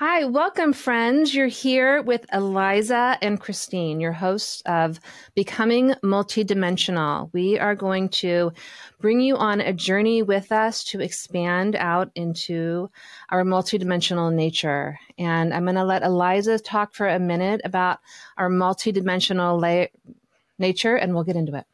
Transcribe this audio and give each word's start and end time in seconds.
Hi, 0.00 0.24
welcome, 0.24 0.72
friends. 0.72 1.34
You're 1.34 1.46
here 1.46 2.00
with 2.00 2.24
Eliza 2.32 3.18
and 3.20 3.38
Christine, 3.38 4.00
your 4.00 4.14
hosts 4.14 4.62
of 4.64 4.98
Becoming 5.34 5.90
Multidimensional. 6.02 7.28
We 7.34 7.58
are 7.58 7.74
going 7.74 8.08
to 8.08 8.52
bring 8.98 9.20
you 9.20 9.36
on 9.36 9.60
a 9.60 9.74
journey 9.74 10.22
with 10.22 10.52
us 10.52 10.84
to 10.84 11.02
expand 11.02 11.76
out 11.76 12.10
into 12.14 12.88
our 13.28 13.44
multidimensional 13.44 14.32
nature. 14.32 14.98
And 15.18 15.52
I'm 15.52 15.64
going 15.64 15.74
to 15.74 15.84
let 15.84 16.02
Eliza 16.02 16.58
talk 16.58 16.94
for 16.94 17.06
a 17.06 17.18
minute 17.18 17.60
about 17.64 17.98
our 18.38 18.48
multidimensional 18.48 19.60
la- 19.60 20.14
nature, 20.58 20.96
and 20.96 21.12
we'll 21.12 21.24
get 21.24 21.36
into 21.36 21.56
it. 21.56 21.66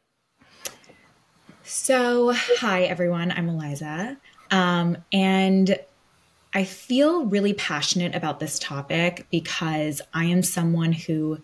So, 1.63 2.33
hi, 2.33 2.83
everyone. 2.83 3.31
I'm 3.31 3.47
Eliza. 3.47 4.17
Um, 4.51 4.97
and 5.13 5.79
I 6.53 6.63
feel 6.63 7.25
really 7.25 7.53
passionate 7.53 8.15
about 8.15 8.39
this 8.39 8.57
topic 8.57 9.27
because 9.29 10.01
I 10.13 10.25
am 10.25 10.43
someone 10.43 10.91
who 10.91 11.39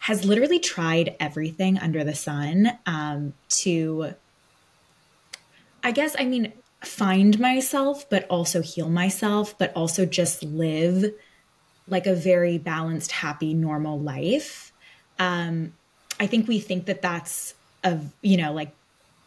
has 0.00 0.24
literally 0.24 0.58
tried 0.58 1.14
everything 1.20 1.78
under 1.78 2.02
the 2.02 2.14
sun 2.14 2.70
um, 2.86 3.34
to, 3.48 4.14
I 5.84 5.92
guess, 5.92 6.16
I 6.18 6.24
mean, 6.24 6.52
find 6.82 7.38
myself, 7.38 8.08
but 8.08 8.26
also 8.28 8.62
heal 8.62 8.88
myself, 8.88 9.56
but 9.58 9.72
also 9.76 10.06
just 10.06 10.42
live 10.42 11.12
like 11.86 12.06
a 12.06 12.14
very 12.14 12.56
balanced, 12.56 13.12
happy, 13.12 13.52
normal 13.52 14.00
life. 14.00 14.72
Um, 15.18 15.74
I 16.18 16.26
think 16.26 16.48
we 16.48 16.60
think 16.60 16.86
that 16.86 17.02
that's 17.02 17.54
a, 17.84 17.98
you 18.22 18.36
know, 18.36 18.52
like 18.52 18.72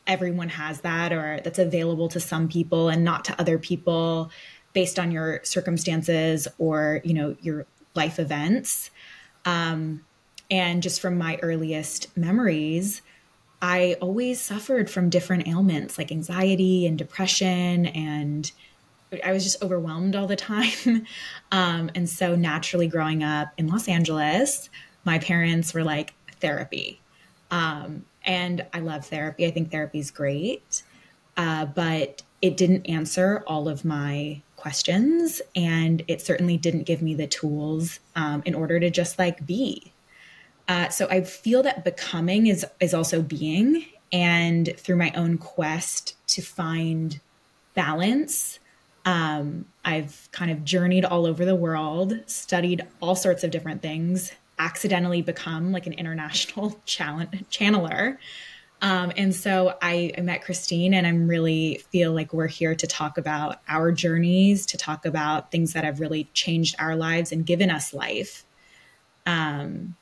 everyone 0.07 0.49
has 0.49 0.81
that 0.81 1.13
or 1.13 1.39
that's 1.43 1.59
available 1.59 2.09
to 2.09 2.19
some 2.19 2.47
people 2.47 2.89
and 2.89 3.03
not 3.03 3.25
to 3.25 3.39
other 3.39 3.57
people 3.57 4.31
based 4.73 4.99
on 4.99 5.11
your 5.11 5.41
circumstances 5.43 6.47
or 6.57 7.01
you 7.03 7.13
know 7.13 7.35
your 7.41 7.65
life 7.95 8.19
events. 8.19 8.89
Um, 9.45 10.05
and 10.49 10.83
just 10.83 11.01
from 11.01 11.17
my 11.17 11.37
earliest 11.41 12.15
memories 12.17 13.01
i 13.61 13.95
always 14.01 14.41
suffered 14.41 14.89
from 14.89 15.09
different 15.09 15.47
ailments 15.47 15.97
like 15.97 16.11
anxiety 16.11 16.85
and 16.85 16.97
depression 16.97 17.85
and 17.87 18.51
i 19.23 19.31
was 19.31 19.43
just 19.43 19.61
overwhelmed 19.63 20.15
all 20.15 20.27
the 20.27 20.35
time. 20.53 21.05
Um, 21.51 21.91
and 21.95 22.09
so 22.09 22.35
naturally 22.35 22.87
growing 22.87 23.23
up 23.23 23.53
in 23.57 23.67
los 23.67 23.87
angeles 23.87 24.69
my 25.05 25.19
parents 25.19 25.73
were 25.73 25.83
like 25.83 26.13
therapy. 26.39 27.01
Um, 27.51 28.05
and 28.25 28.65
i 28.73 28.79
love 28.79 29.05
therapy. 29.05 29.45
I 29.45 29.51
think 29.51 29.71
therapy 29.71 29.99
is 29.99 30.11
great. 30.11 30.83
Uh, 31.35 31.65
but 31.65 32.21
it 32.41 32.57
didn't 32.57 32.87
answer 32.87 33.43
all 33.47 33.67
of 33.67 33.83
my 33.83 34.41
questions 34.63 35.41
and 35.57 36.03
it 36.07 36.21
certainly 36.21 36.55
didn't 36.57 36.83
give 36.83 37.01
me 37.01 37.13
the 37.13 37.27
tools 37.27 37.99
um, 38.15 38.41
in 38.45 38.55
order 38.55 38.79
to 38.79 38.89
just 38.89 39.19
like 39.19 39.45
be. 39.45 39.91
Uh, 40.69 40.87
so 40.87 41.05
i 41.09 41.19
feel 41.19 41.61
that 41.61 41.83
becoming 41.83 42.47
is 42.47 42.65
is 42.79 42.93
also 42.93 43.21
being 43.21 43.85
and 44.13 44.73
through 44.77 44.95
my 44.95 45.11
own 45.11 45.37
quest 45.37 46.15
to 46.25 46.41
find 46.41 47.19
balance 47.73 48.59
um, 49.03 49.65
i've 49.83 50.29
kind 50.31 50.49
of 50.49 50.63
journeyed 50.63 51.03
all 51.03 51.25
over 51.25 51.43
the 51.43 51.53
world 51.55 52.17
studied 52.27 52.81
all 53.01 53.13
sorts 53.13 53.43
of 53.43 53.51
different 53.51 53.81
things 53.81 54.31
accidentally 54.57 55.21
become 55.21 55.73
like 55.73 55.85
an 55.85 55.93
international 55.93 56.79
channeler 56.85 58.17
um, 58.83 59.13
and 59.15 59.33
so 59.33 59.77
I, 59.81 60.11
I, 60.17 60.21
met 60.21 60.43
Christine, 60.43 60.93
and 60.93 61.07
I'm 61.07 61.25
really 61.25 61.81
feel 61.89 62.11
like 62.11 62.33
we're 62.33 62.47
here 62.47 62.75
to 62.75 62.85
talk 62.85 63.17
about 63.17 63.61
our 63.69 63.93
journeys, 63.93 64.65
to 64.67 64.77
talk 64.77 65.05
about 65.05 65.51
things 65.51 65.71
that 65.71 65.85
have 65.85 66.01
really 66.01 66.27
changed 66.33 66.75
our 66.79 66.97
lives 66.97 67.31
and 67.31 67.45
given 67.45 67.71
us 67.71 67.93
life. 67.93 68.43
Um, 69.25 69.95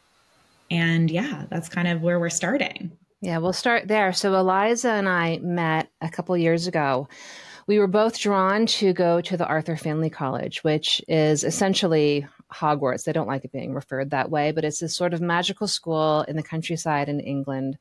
and 0.71 1.11
yeah, 1.11 1.45
that's 1.47 1.69
kind 1.69 1.87
of 1.87 2.01
where 2.01 2.19
we're 2.19 2.31
starting. 2.31 2.91
Yeah, 3.21 3.37
we'll 3.37 3.53
start 3.53 3.87
there. 3.87 4.13
So 4.13 4.33
Eliza 4.33 4.89
and 4.89 5.07
I 5.07 5.37
met 5.37 5.91
a 6.01 6.09
couple 6.09 6.35
years 6.35 6.65
ago. 6.65 7.07
We 7.67 7.77
were 7.77 7.85
both 7.85 8.17
drawn 8.17 8.65
to 8.65 8.93
go 8.93 9.21
to 9.21 9.37
the 9.37 9.45
Arthur 9.45 9.77
Findlay 9.77 10.09
College, 10.09 10.63
which 10.63 11.03
is 11.07 11.43
essentially 11.43 12.25
Hogwarts. 12.51 13.03
They 13.03 13.13
don't 13.13 13.27
like 13.27 13.45
it 13.45 13.51
being 13.51 13.75
referred 13.75 14.09
that 14.09 14.31
way, 14.31 14.51
but 14.51 14.65
it's 14.65 14.79
this 14.79 14.95
sort 14.95 15.13
of 15.13 15.21
magical 15.21 15.67
school 15.67 16.25
in 16.27 16.35
the 16.35 16.41
countryside 16.41 17.09
in 17.09 17.19
England 17.19 17.77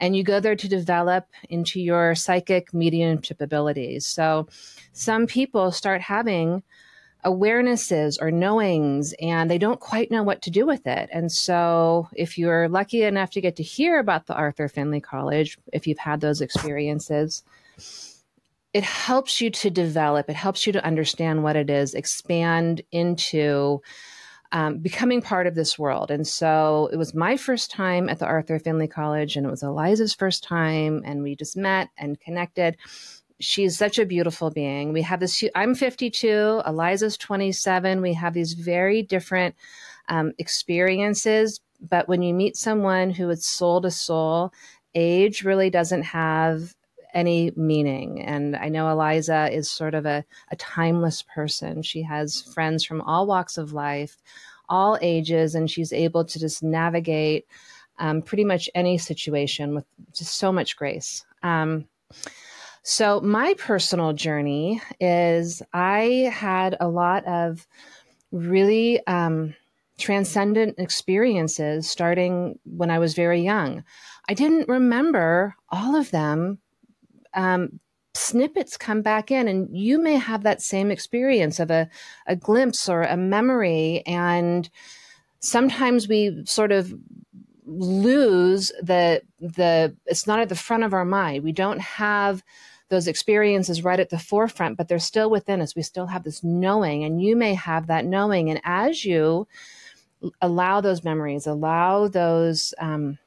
and 0.00 0.16
you 0.16 0.22
go 0.22 0.40
there 0.40 0.56
to 0.56 0.68
develop 0.68 1.26
into 1.48 1.80
your 1.80 2.14
psychic 2.14 2.72
mediumship 2.72 3.40
abilities. 3.40 4.06
So 4.06 4.48
some 4.92 5.26
people 5.26 5.72
start 5.72 6.00
having 6.00 6.62
awarenesses 7.24 8.16
or 8.20 8.30
knowings 8.30 9.12
and 9.20 9.50
they 9.50 9.58
don't 9.58 9.80
quite 9.80 10.10
know 10.10 10.22
what 10.22 10.42
to 10.42 10.50
do 10.50 10.64
with 10.64 10.86
it. 10.86 11.08
And 11.12 11.30
so 11.32 12.08
if 12.14 12.38
you're 12.38 12.68
lucky 12.68 13.02
enough 13.02 13.30
to 13.30 13.40
get 13.40 13.56
to 13.56 13.62
hear 13.62 13.98
about 13.98 14.26
the 14.26 14.34
Arthur 14.34 14.68
Findlay 14.68 15.00
College, 15.00 15.58
if 15.72 15.86
you've 15.86 15.98
had 15.98 16.20
those 16.20 16.40
experiences, 16.40 17.42
it 18.72 18.84
helps 18.84 19.40
you 19.40 19.50
to 19.50 19.70
develop, 19.70 20.30
it 20.30 20.36
helps 20.36 20.66
you 20.66 20.72
to 20.72 20.84
understand 20.84 21.42
what 21.42 21.56
it 21.56 21.70
is, 21.70 21.94
expand 21.94 22.82
into 22.92 23.82
um, 24.52 24.78
becoming 24.78 25.20
part 25.20 25.46
of 25.46 25.54
this 25.54 25.78
world. 25.78 26.10
And 26.10 26.26
so 26.26 26.88
it 26.92 26.96
was 26.96 27.14
my 27.14 27.36
first 27.36 27.70
time 27.70 28.08
at 28.08 28.18
the 28.18 28.26
Arthur 28.26 28.58
Findlay 28.58 28.88
College, 28.88 29.36
and 29.36 29.46
it 29.46 29.50
was 29.50 29.62
Eliza's 29.62 30.14
first 30.14 30.42
time, 30.42 31.02
and 31.04 31.22
we 31.22 31.36
just 31.36 31.56
met 31.56 31.88
and 31.98 32.18
connected. 32.20 32.76
She's 33.40 33.76
such 33.76 33.98
a 33.98 34.06
beautiful 34.06 34.50
being. 34.50 34.92
We 34.92 35.02
have 35.02 35.20
this, 35.20 35.44
I'm 35.54 35.74
52, 35.74 36.62
Eliza's 36.66 37.16
27. 37.16 38.00
We 38.00 38.14
have 38.14 38.34
these 38.34 38.54
very 38.54 39.02
different 39.02 39.54
um, 40.08 40.32
experiences. 40.38 41.60
But 41.80 42.08
when 42.08 42.22
you 42.22 42.34
meet 42.34 42.56
someone 42.56 43.10
who 43.10 43.30
is 43.30 43.46
soul 43.46 43.80
to 43.82 43.90
soul, 43.90 44.52
age 44.94 45.44
really 45.44 45.70
doesn't 45.70 46.02
have 46.02 46.74
any 47.14 47.52
meaning. 47.56 48.22
And 48.22 48.56
I 48.56 48.68
know 48.68 48.90
Eliza 48.90 49.50
is 49.52 49.70
sort 49.70 49.94
of 49.94 50.06
a, 50.06 50.24
a 50.50 50.56
timeless 50.56 51.22
person. 51.22 51.82
She 51.82 52.02
has 52.02 52.42
friends 52.42 52.84
from 52.84 53.00
all 53.02 53.26
walks 53.26 53.58
of 53.58 53.72
life, 53.72 54.18
all 54.68 54.98
ages, 55.00 55.54
and 55.54 55.70
she's 55.70 55.92
able 55.92 56.24
to 56.24 56.38
just 56.38 56.62
navigate 56.62 57.46
um, 57.98 58.22
pretty 58.22 58.44
much 58.44 58.70
any 58.74 58.98
situation 58.98 59.74
with 59.74 59.84
just 60.14 60.36
so 60.36 60.52
much 60.52 60.76
grace. 60.76 61.24
Um, 61.42 61.86
so, 62.82 63.20
my 63.20 63.54
personal 63.58 64.12
journey 64.12 64.80
is 65.00 65.62
I 65.72 66.30
had 66.32 66.76
a 66.80 66.88
lot 66.88 67.26
of 67.26 67.66
really 68.32 69.04
um, 69.06 69.54
transcendent 69.98 70.78
experiences 70.78 71.90
starting 71.90 72.58
when 72.64 72.90
I 72.90 72.98
was 72.98 73.14
very 73.14 73.42
young. 73.42 73.84
I 74.28 74.34
didn't 74.34 74.68
remember 74.68 75.54
all 75.70 75.96
of 75.96 76.10
them 76.12 76.58
um, 77.34 77.80
snippets 78.14 78.76
come 78.76 79.02
back 79.02 79.30
in 79.30 79.48
and 79.48 79.68
you 79.76 79.98
may 79.98 80.16
have 80.16 80.42
that 80.42 80.62
same 80.62 80.90
experience 80.90 81.60
of 81.60 81.70
a, 81.70 81.88
a 82.26 82.34
glimpse 82.34 82.88
or 82.88 83.02
a 83.02 83.16
memory 83.16 84.02
and 84.06 84.68
sometimes 85.40 86.08
we 86.08 86.42
sort 86.44 86.72
of 86.72 86.92
lose 87.64 88.72
the 88.82 89.22
the 89.40 89.94
it's 90.06 90.26
not 90.26 90.40
at 90.40 90.48
the 90.48 90.54
front 90.54 90.84
of 90.84 90.94
our 90.94 91.04
mind. 91.04 91.44
We 91.44 91.52
don't 91.52 91.80
have 91.80 92.42
those 92.88 93.06
experiences 93.06 93.84
right 93.84 94.00
at 94.00 94.08
the 94.08 94.18
forefront 94.18 94.76
but 94.76 94.88
they're 94.88 94.98
still 94.98 95.30
within 95.30 95.60
us. 95.60 95.76
We 95.76 95.82
still 95.82 96.06
have 96.06 96.24
this 96.24 96.42
knowing 96.42 97.04
and 97.04 97.22
you 97.22 97.36
may 97.36 97.54
have 97.54 97.86
that 97.86 98.04
knowing. 98.06 98.50
And 98.50 98.60
as 98.64 99.04
you 99.04 99.46
allow 100.40 100.80
those 100.80 101.04
memories 101.04 101.46
allow 101.46 102.08
those 102.08 102.74
um, 102.78 103.18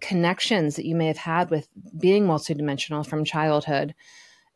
connections 0.00 0.76
that 0.76 0.86
you 0.86 0.94
may 0.94 1.06
have 1.06 1.18
had 1.18 1.50
with 1.50 1.68
being 1.98 2.24
multidimensional 2.24 3.06
from 3.06 3.24
childhood, 3.24 3.94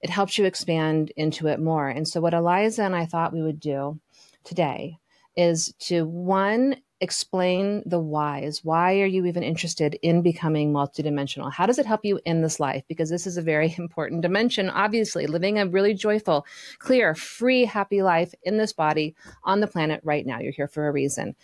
it 0.01 0.11
helps 0.11 0.37
you 0.37 0.45
expand 0.45 1.13
into 1.17 1.47
it 1.47 1.61
more. 1.61 1.89
And 1.89 2.07
so, 2.07 2.21
what 2.21 2.35
Eliza 2.35 2.83
and 2.83 2.97
I 2.97 3.07
thought 3.07 3.33
we 3.33 3.43
would 3.43 3.61
do 3.61 4.01
today 4.45 4.99
is 5.37 5.73
to 5.79 6.05
one, 6.05 6.77
explain 7.01 7.83
the 7.85 7.99
whys. 7.99 8.61
Why 8.63 9.01
are 9.01 9.07
you 9.07 9.27
even 9.27 9.43
interested 9.43 9.99
in 10.03 10.23
becoming 10.23 10.73
multidimensional? 10.73 11.53
How 11.53 11.67
does 11.67 11.81
it 11.81 11.87
help 11.87 12.05
you 12.05 12.21
in 12.25 12.43
this 12.43 12.61
life? 12.61 12.85
Because 12.87 13.11
this 13.11 13.27
is 13.27 13.37
a 13.37 13.43
very 13.43 13.75
important 13.79 14.23
dimension, 14.23 14.71
obviously, 14.71 15.27
living 15.27 15.59
a 15.59 15.67
really 15.67 15.95
joyful, 15.95 16.47
clear, 16.79 17.15
free, 17.15 17.65
happy 17.65 18.03
life 18.03 18.35
in 18.45 18.57
this 18.57 18.73
body 18.73 19.15
on 19.45 19.61
the 19.61 19.67
planet 19.67 20.01
right 20.05 20.25
now. 20.25 20.39
You're 20.39 20.53
here 20.53 20.69
for 20.69 20.87
a 20.87 20.93
reason. 20.93 21.35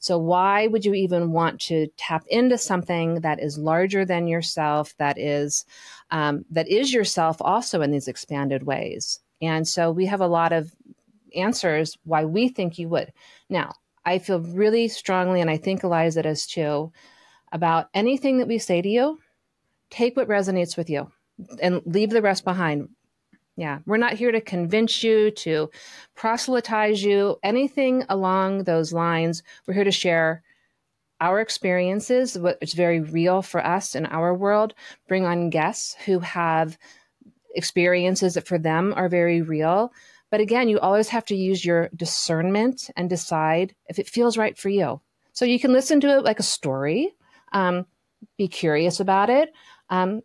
So, 0.00 0.18
why 0.18 0.66
would 0.66 0.84
you 0.84 0.94
even 0.94 1.32
want 1.32 1.60
to 1.62 1.88
tap 1.96 2.24
into 2.28 2.56
something 2.56 3.20
that 3.22 3.40
is 3.40 3.58
larger 3.58 4.04
than 4.04 4.28
yourself, 4.28 4.94
that 4.98 5.18
is 5.18 5.64
um, 6.10 6.44
that 6.50 6.68
is 6.68 6.92
yourself 6.92 7.36
also 7.40 7.82
in 7.82 7.90
these 7.90 8.08
expanded 8.08 8.62
ways? 8.64 9.20
And 9.42 9.66
so, 9.66 9.90
we 9.90 10.06
have 10.06 10.20
a 10.20 10.26
lot 10.26 10.52
of 10.52 10.72
answers 11.34 11.96
why 12.04 12.24
we 12.24 12.48
think 12.48 12.78
you 12.78 12.88
would. 12.88 13.12
Now, 13.48 13.72
I 14.04 14.18
feel 14.18 14.40
really 14.40 14.88
strongly, 14.88 15.40
and 15.40 15.50
I 15.50 15.56
think 15.56 15.82
Eliza 15.82 16.22
does 16.22 16.46
too, 16.46 16.92
about 17.52 17.88
anything 17.92 18.38
that 18.38 18.48
we 18.48 18.58
say 18.58 18.80
to 18.80 18.88
you. 18.88 19.18
Take 19.90 20.16
what 20.16 20.28
resonates 20.28 20.76
with 20.76 20.90
you, 20.90 21.10
and 21.60 21.82
leave 21.86 22.10
the 22.10 22.22
rest 22.22 22.44
behind 22.44 22.88
Yeah. 23.58 23.80
We're 23.86 23.96
not 23.96 24.12
here 24.12 24.30
to 24.30 24.40
convince 24.40 25.02
you, 25.02 25.32
to 25.32 25.68
proselytize 26.14 27.02
you, 27.02 27.38
anything 27.42 28.04
along 28.08 28.62
those 28.62 28.92
lines. 28.92 29.42
We're 29.66 29.74
here 29.74 29.82
to 29.82 29.90
share 29.90 30.44
our 31.20 31.40
experiences, 31.40 32.38
what 32.38 32.58
is 32.60 32.74
very 32.74 33.00
real 33.00 33.42
for 33.42 33.64
us 33.66 33.96
in 33.96 34.06
our 34.06 34.32
world, 34.32 34.74
bring 35.08 35.26
on 35.26 35.50
guests 35.50 35.96
who 36.06 36.20
have 36.20 36.78
experiences 37.56 38.34
that 38.34 38.46
for 38.46 38.58
them 38.58 38.94
are 38.96 39.08
very 39.08 39.42
real. 39.42 39.92
But 40.30 40.40
again, 40.40 40.68
you 40.68 40.78
always 40.78 41.08
have 41.08 41.24
to 41.24 41.34
use 41.34 41.64
your 41.64 41.88
discernment 41.96 42.90
and 42.96 43.10
decide 43.10 43.74
if 43.88 43.98
it 43.98 44.08
feels 44.08 44.38
right 44.38 44.56
for 44.56 44.68
you. 44.68 45.00
So 45.32 45.44
you 45.44 45.58
can 45.58 45.72
listen 45.72 46.00
to 46.02 46.16
it 46.16 46.22
like 46.22 46.38
a 46.38 46.44
story, 46.44 47.12
um, 47.50 47.86
be 48.36 48.46
curious 48.46 49.00
about 49.00 49.30
it, 49.30 49.52
um, 49.90 50.22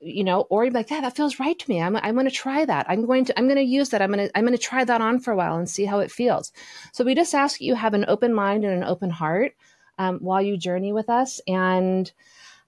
you 0.00 0.24
know, 0.24 0.42
or 0.42 0.64
you're 0.64 0.72
like, 0.72 0.90
yeah, 0.90 1.00
that 1.00 1.16
feels 1.16 1.40
right 1.40 1.58
to 1.58 1.70
me. 1.70 1.80
I'm, 1.80 1.96
I'm 1.96 2.14
going 2.14 2.28
to 2.28 2.34
try 2.34 2.64
that. 2.64 2.86
I'm 2.88 3.06
going 3.06 3.24
to, 3.26 3.38
I'm 3.38 3.46
going 3.46 3.56
to 3.56 3.62
use 3.62 3.90
that. 3.90 4.02
I'm 4.02 4.12
going 4.12 4.28
to, 4.28 4.38
I'm 4.38 4.44
going 4.44 4.56
to 4.56 4.62
try 4.62 4.84
that 4.84 5.00
on 5.00 5.20
for 5.20 5.32
a 5.32 5.36
while 5.36 5.56
and 5.56 5.68
see 5.68 5.84
how 5.84 6.00
it 6.00 6.10
feels. 6.10 6.52
So 6.92 7.04
we 7.04 7.14
just 7.14 7.34
ask 7.34 7.60
you 7.60 7.74
have 7.74 7.94
an 7.94 8.04
open 8.08 8.34
mind 8.34 8.64
and 8.64 8.74
an 8.74 8.84
open 8.84 9.10
heart 9.10 9.54
um, 9.98 10.18
while 10.18 10.42
you 10.42 10.56
journey 10.56 10.92
with 10.92 11.08
us. 11.08 11.40
And 11.46 12.10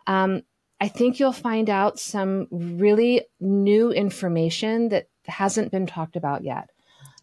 um, 0.07 0.43
I 0.81 0.89
think 0.89 1.21
you'll 1.21 1.33
find 1.33 1.69
out 1.69 1.99
some 1.99 2.47
really 2.51 3.27
new 3.41 3.93
information 3.93 4.89
that 4.89 5.09
hasn't 5.27 5.71
been 5.71 5.87
talked 5.87 6.17
about 6.17 6.45
yet. 6.45 6.71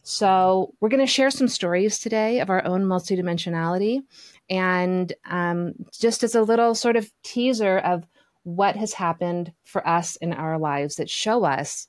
So, 0.07 0.75
we're 0.80 0.90
going 0.90 1.00
to 1.00 1.12
share 1.12 1.31
some 1.31 1.48
stories 1.48 1.98
today 1.98 2.40
of 2.40 2.52
our 2.52 2.63
own 2.63 2.84
multidimensionality. 2.84 4.04
And 4.52 5.12
um, 5.28 5.74
just 5.92 6.24
as 6.24 6.36
a 6.36 6.44
little 6.44 6.75
sort 6.75 6.96
of 6.96 7.12
teaser 7.24 7.80
of 7.80 8.06
what 8.45 8.75
has 8.75 8.94
happened 8.94 9.51
for 9.63 9.86
us 9.88 10.15
in 10.18 10.31
our 10.31 10.57
lives 10.57 10.95
that 10.95 11.09
show 11.09 11.44
us 11.44 11.88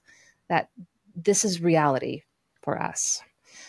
that 0.48 0.70
this 1.14 1.44
is 1.44 1.60
reality 1.60 2.22
for 2.62 2.80
us. 2.80 3.22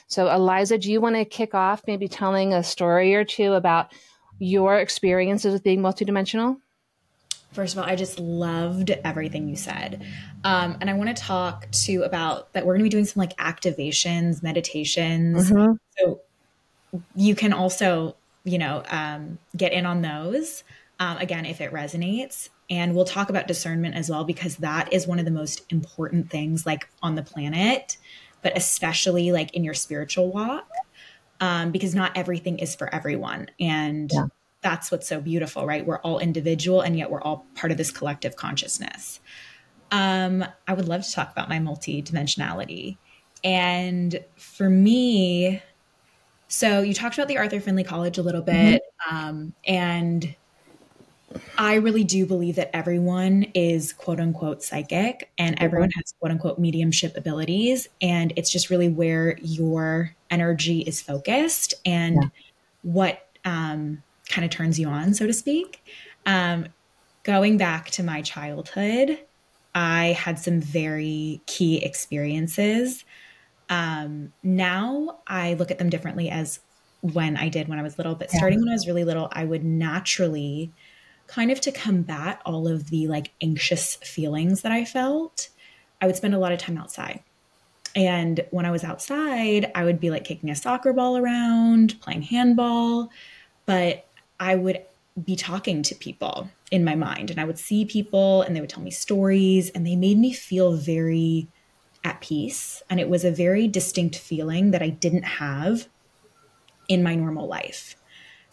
So, 0.08 0.30
Eliza, 0.30 0.78
do 0.78 0.90
you 0.90 1.02
want 1.02 1.18
to 1.18 1.26
kick 1.26 1.54
off 1.54 1.84
maybe 1.86 2.08
telling 2.08 2.54
a 2.54 2.64
story 2.64 3.14
or 3.14 3.26
two 3.26 3.54
about 3.54 3.92
your 4.40 4.80
experiences 4.80 5.52
with 5.52 5.64
being 5.64 5.82
multidimensional? 5.82 6.58
First 7.52 7.76
of 7.76 7.80
all, 7.80 7.90
I 7.90 7.96
just 7.96 8.20
loved 8.20 8.92
everything 9.04 9.50
you 9.50 9.58
said. 9.58 10.06
Um, 10.46 10.78
and 10.80 10.90
I 10.90 10.94
want 10.94 11.16
to 11.16 11.22
talk 11.22 11.70
to 11.72 12.04
about 12.04 12.54
that 12.54 12.66
we're 12.66 12.74
going 12.74 12.82
to 12.82 12.84
be 12.86 12.90
doing 12.90 13.06
some 13.06 13.20
like 13.20 13.36
activations, 13.38 14.42
meditations. 14.42 15.52
Mm-hmm. 15.52 15.74
So 15.98 16.22
you 17.16 17.36
can 17.36 17.52
also, 17.52 18.16
you 18.46 18.58
know, 18.58 18.84
um, 18.90 19.40
get 19.58 19.74
in 19.74 19.86
on 19.86 20.02
those 20.02 20.64
um, 21.00 21.18
again 21.18 21.46
if 21.46 21.60
it 21.60 21.74
resonates. 21.74 22.50
And 22.70 22.96
we'll 22.96 23.06
talk 23.06 23.30
about 23.30 23.48
discernment 23.48 23.96
as 23.96 24.10
well, 24.10 24.24
because 24.24 24.58
that 24.58 24.92
is 24.92 25.08
one 25.08 25.20
of 25.20 25.26
the 25.26 25.32
most 25.32 25.64
important 25.70 26.30
things 26.30 26.66
like 26.66 26.90
on 27.02 27.16
the 27.16 27.24
planet, 27.24 27.98
but 28.42 28.58
especially 28.58 29.32
like 29.32 29.54
in 29.54 29.64
your 29.64 29.74
spiritual 29.74 30.32
walk 30.32 30.68
um, 31.40 31.72
because 31.72 31.96
not 31.96 32.12
everything 32.16 32.60
is 32.60 32.76
for 32.76 32.94
everyone. 32.94 33.48
And 33.60 34.12
yeah. 34.12 34.28
that's 34.62 34.92
what's 34.92 35.08
so 35.08 35.22
beautiful, 35.22 35.66
right? 35.66 35.86
We're 35.86 36.00
all 36.00 36.20
individual 36.20 36.82
and 36.82 36.98
yet 36.98 37.10
we're 37.10 37.22
all 37.22 37.46
part 37.56 37.72
of 37.72 37.78
this 37.78 37.92
collective 37.92 38.36
consciousness. 38.36 39.20
Um, 39.92 40.44
I 40.68 40.74
would 40.74 40.88
love 40.88 41.04
to 41.04 41.12
talk 41.12 41.32
about 41.32 41.50
my 41.50 41.60
multidimensionality. 41.60 42.98
And 43.44 44.20
for 44.36 44.70
me, 44.70 45.62
so 46.48 46.82
you 46.82 46.94
talked 46.94 47.18
about 47.18 47.28
the 47.28 47.38
Arthur 47.38 47.60
Findlay 47.60 47.84
College 47.84 48.18
a 48.18 48.24
little 48.24 48.42
bit. 48.42 48.82
Mm-hmm. 49.08 49.16
Um, 49.16 49.54
and 49.66 50.36
I 51.58 51.76
really 51.76 52.04
do 52.04 52.26
believe 52.26 52.56
that 52.56 52.76
everyone 52.76 53.44
is 53.54 53.94
quote 53.94 54.20
unquote 54.20 54.64
psychic 54.64 55.30
and 55.38 55.60
everyone 55.62 55.90
has 55.92 56.14
quote 56.20 56.32
unquote 56.32 56.60
mediumship 56.60 57.16
abilities. 57.18 57.88
And 58.02 58.34
it's 58.36 58.52
just 58.52 58.70
really 58.70 58.90
where 58.90 59.38
your 59.42 60.16
energy 60.30 60.82
is 60.82 61.02
focused 61.02 61.74
and 61.86 62.16
yeah. 62.22 62.30
what 62.84 63.28
um, 63.46 64.04
kind 64.30 64.46
of 64.46 64.52
turns 64.52 64.80
you 64.80 64.88
on, 64.88 65.14
so 65.14 65.28
to 65.28 65.34
speak. 65.34 65.84
Um, 66.26 66.68
going 67.24 67.58
back 67.58 67.90
to 67.92 68.04
my 68.04 68.22
childhood, 68.22 69.20
I 69.74 70.08
had 70.08 70.40
some 70.40 70.60
very 70.60 71.42
key 71.46 71.84
experiences. 71.84 73.06
Um, 73.70 74.34
now 74.44 75.20
I 75.28 75.54
look 75.56 75.72
at 75.72 75.78
them 75.78 75.90
differently 75.90 76.30
as 76.30 76.60
when 77.02 77.38
I 77.38 77.50
did 77.50 77.68
when 77.68 77.80
I 77.80 77.84
was 77.84 77.98
little, 77.98 78.16
but 78.16 78.32
starting 78.32 78.60
yeah. 78.60 78.64
when 78.64 78.70
I 78.70 78.74
was 78.74 78.88
really 78.88 79.04
little, 79.04 79.30
I 79.32 79.46
would 79.46 79.64
naturally 79.64 80.72
kind 81.28 81.52
of 81.52 81.62
to 81.62 81.72
combat 81.72 82.42
all 82.46 82.68
of 82.68 82.90
the 82.90 83.08
like 83.08 83.32
anxious 83.42 83.96
feelings 83.96 84.62
that 84.62 84.72
I 84.72 84.86
felt, 84.86 85.50
I 86.02 86.08
would 86.08 86.16
spend 86.16 86.34
a 86.34 86.40
lot 86.40 86.52
of 86.52 86.60
time 86.60 86.78
outside. 86.78 87.22
And 87.96 88.46
when 88.52 88.66
I 88.66 88.72
was 88.72 88.84
outside, 88.84 89.72
I 89.76 89.84
would 89.84 90.00
be 90.00 90.10
like 90.10 90.24
kicking 90.24 90.50
a 90.50 90.56
soccer 90.56 90.94
ball 90.94 91.18
around, 91.18 92.00
playing 92.00 92.22
handball, 92.24 93.10
but 93.66 94.08
I 94.40 94.56
would 94.56 94.84
be 95.24 95.36
talking 95.36 95.82
to 95.82 95.96
people 95.96 96.50
in 96.70 96.84
my 96.84 96.96
mind 96.96 97.32
and 97.32 97.40
I 97.40 97.46
would 97.46 97.58
see 97.58 97.86
people 97.86 98.44
and 98.44 98.56
they 98.56 98.62
would 98.62 98.70
tell 98.70 98.84
me 98.84 98.92
stories 98.92 99.70
and 99.72 99.86
they 99.86 99.96
made 99.96 100.20
me 100.20 100.32
feel 100.32 100.74
very 100.74 101.48
at 102.04 102.22
peace. 102.22 102.84
And 102.90 103.00
it 103.00 103.10
was 103.10 103.26
a 103.26 103.32
very 103.32 103.68
distinct 103.68 104.16
feeling 104.16 104.72
that 104.72 104.84
I 104.84 104.90
didn't 104.90 105.24
have 105.24 105.88
in 106.88 107.04
my 107.04 107.16
normal 107.16 107.48
life. 107.48 107.96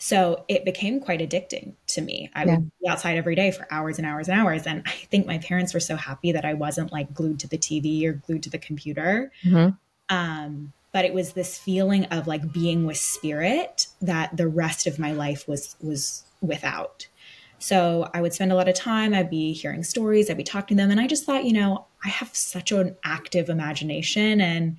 So 0.05 0.45
it 0.49 0.67
became 0.67 1.01
quite 1.01 1.21
addicting 1.21 1.73
to 1.87 2.03
me. 2.03 2.31
I 2.35 2.45
yeah. 2.45 2.57
would 2.57 2.71
be 2.79 2.87
outside 2.87 3.17
every 3.17 3.35
day 3.35 3.51
for 3.51 3.67
hours 3.71 3.97
and 3.97 4.07
hours 4.07 4.29
and 4.29 4.39
hours. 4.39 4.67
And 4.67 4.83
I 4.85 4.91
think 4.91 5.27
my 5.27 5.39
parents 5.39 5.73
were 5.73 5.81
so 5.81 5.97
happy 5.97 6.31
that 6.33 6.45
I 6.45 6.53
wasn't 6.53 6.93
like 6.93 7.15
glued 7.15 7.41
to 7.41 7.49
the 7.49 7.57
TV 7.57 8.05
or 8.05 8.13
glued 8.13 8.43
to 8.43 8.51
the 8.51 8.59
computer. 8.59 9.33
Mm-hmm. 9.43 9.71
Um, 10.15 10.75
but 10.93 11.07
it 11.07 11.15
was 11.15 11.33
this 11.33 11.57
feeling 11.57 12.05
of 12.05 12.27
like 12.27 12.53
being 12.53 12.85
with 12.85 12.99
spirit 12.99 13.87
that 14.03 14.37
the 14.37 14.47
rest 14.47 14.87
of 14.87 14.99
my 14.99 15.13
life 15.13 15.49
was 15.49 15.75
was 15.81 16.25
without. 16.43 17.07
So 17.59 18.11
I 18.13 18.21
would 18.21 18.35
spend 18.35 18.53
a 18.53 18.57
lot 18.57 18.69
of 18.69 18.75
time, 18.75 19.15
I'd 19.15 19.31
be 19.31 19.55
hearing 19.55 19.83
stories, 19.83 20.29
I'd 20.29 20.37
be 20.37 20.45
talking 20.45 20.77
to 20.77 20.83
them. 20.83 20.91
And 20.91 21.01
I 21.01 21.07
just 21.07 21.25
thought, 21.25 21.47
you 21.47 21.55
know, 21.55 21.87
I 22.05 22.11
have 22.11 22.29
such 22.37 22.73
an 22.73 22.95
active 23.05 23.49
imagination 23.49 24.43
and 24.43 24.77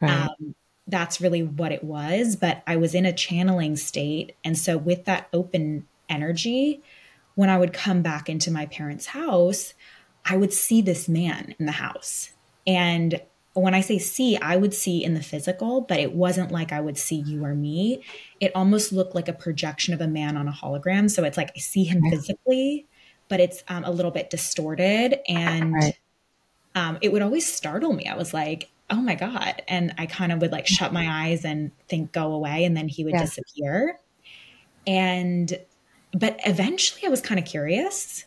right. 0.00 0.28
um, 0.28 0.54
that's 0.88 1.20
really 1.20 1.42
what 1.42 1.70
it 1.70 1.84
was. 1.84 2.34
But 2.34 2.62
I 2.66 2.76
was 2.76 2.94
in 2.94 3.06
a 3.06 3.12
channeling 3.12 3.76
state. 3.76 4.34
And 4.44 4.58
so, 4.58 4.76
with 4.76 5.04
that 5.04 5.28
open 5.32 5.86
energy, 6.08 6.82
when 7.34 7.50
I 7.50 7.58
would 7.58 7.72
come 7.72 8.02
back 8.02 8.28
into 8.28 8.50
my 8.50 8.66
parents' 8.66 9.06
house, 9.06 9.74
I 10.24 10.36
would 10.36 10.52
see 10.52 10.82
this 10.82 11.08
man 11.08 11.54
in 11.58 11.66
the 11.66 11.72
house. 11.72 12.30
And 12.66 13.20
when 13.54 13.74
I 13.74 13.80
say 13.80 13.98
see, 13.98 14.36
I 14.36 14.56
would 14.56 14.74
see 14.74 15.02
in 15.02 15.14
the 15.14 15.22
physical, 15.22 15.80
but 15.80 15.98
it 15.98 16.12
wasn't 16.12 16.50
like 16.50 16.72
I 16.72 16.80
would 16.80 16.98
see 16.98 17.16
you 17.16 17.44
or 17.44 17.54
me. 17.54 18.04
It 18.40 18.52
almost 18.54 18.92
looked 18.92 19.14
like 19.14 19.28
a 19.28 19.32
projection 19.32 19.94
of 19.94 20.00
a 20.00 20.06
man 20.06 20.36
on 20.36 20.48
a 20.48 20.52
hologram. 20.52 21.10
So 21.10 21.24
it's 21.24 21.36
like 21.36 21.50
I 21.56 21.58
see 21.58 21.84
him 21.84 22.02
physically, 22.10 22.86
but 23.28 23.40
it's 23.40 23.62
um, 23.68 23.84
a 23.84 23.90
little 23.90 24.10
bit 24.10 24.30
distorted. 24.30 25.18
And 25.28 25.94
um, 26.74 26.98
it 27.00 27.12
would 27.12 27.22
always 27.22 27.52
startle 27.52 27.92
me. 27.92 28.06
I 28.06 28.16
was 28.16 28.32
like, 28.32 28.70
oh 28.90 29.00
my 29.00 29.14
God. 29.14 29.62
And 29.68 29.94
I 29.98 30.06
kind 30.06 30.32
of 30.32 30.40
would 30.40 30.52
like 30.52 30.66
shut 30.66 30.92
my 30.92 31.26
eyes 31.26 31.44
and 31.44 31.70
think, 31.88 32.12
go 32.12 32.32
away. 32.32 32.64
And 32.64 32.76
then 32.76 32.88
he 32.88 33.04
would 33.04 33.14
yeah. 33.14 33.22
disappear. 33.22 33.98
And, 34.86 35.58
but 36.12 36.40
eventually 36.46 37.02
I 37.06 37.10
was 37.10 37.20
kind 37.20 37.38
of 37.38 37.44
curious 37.44 38.24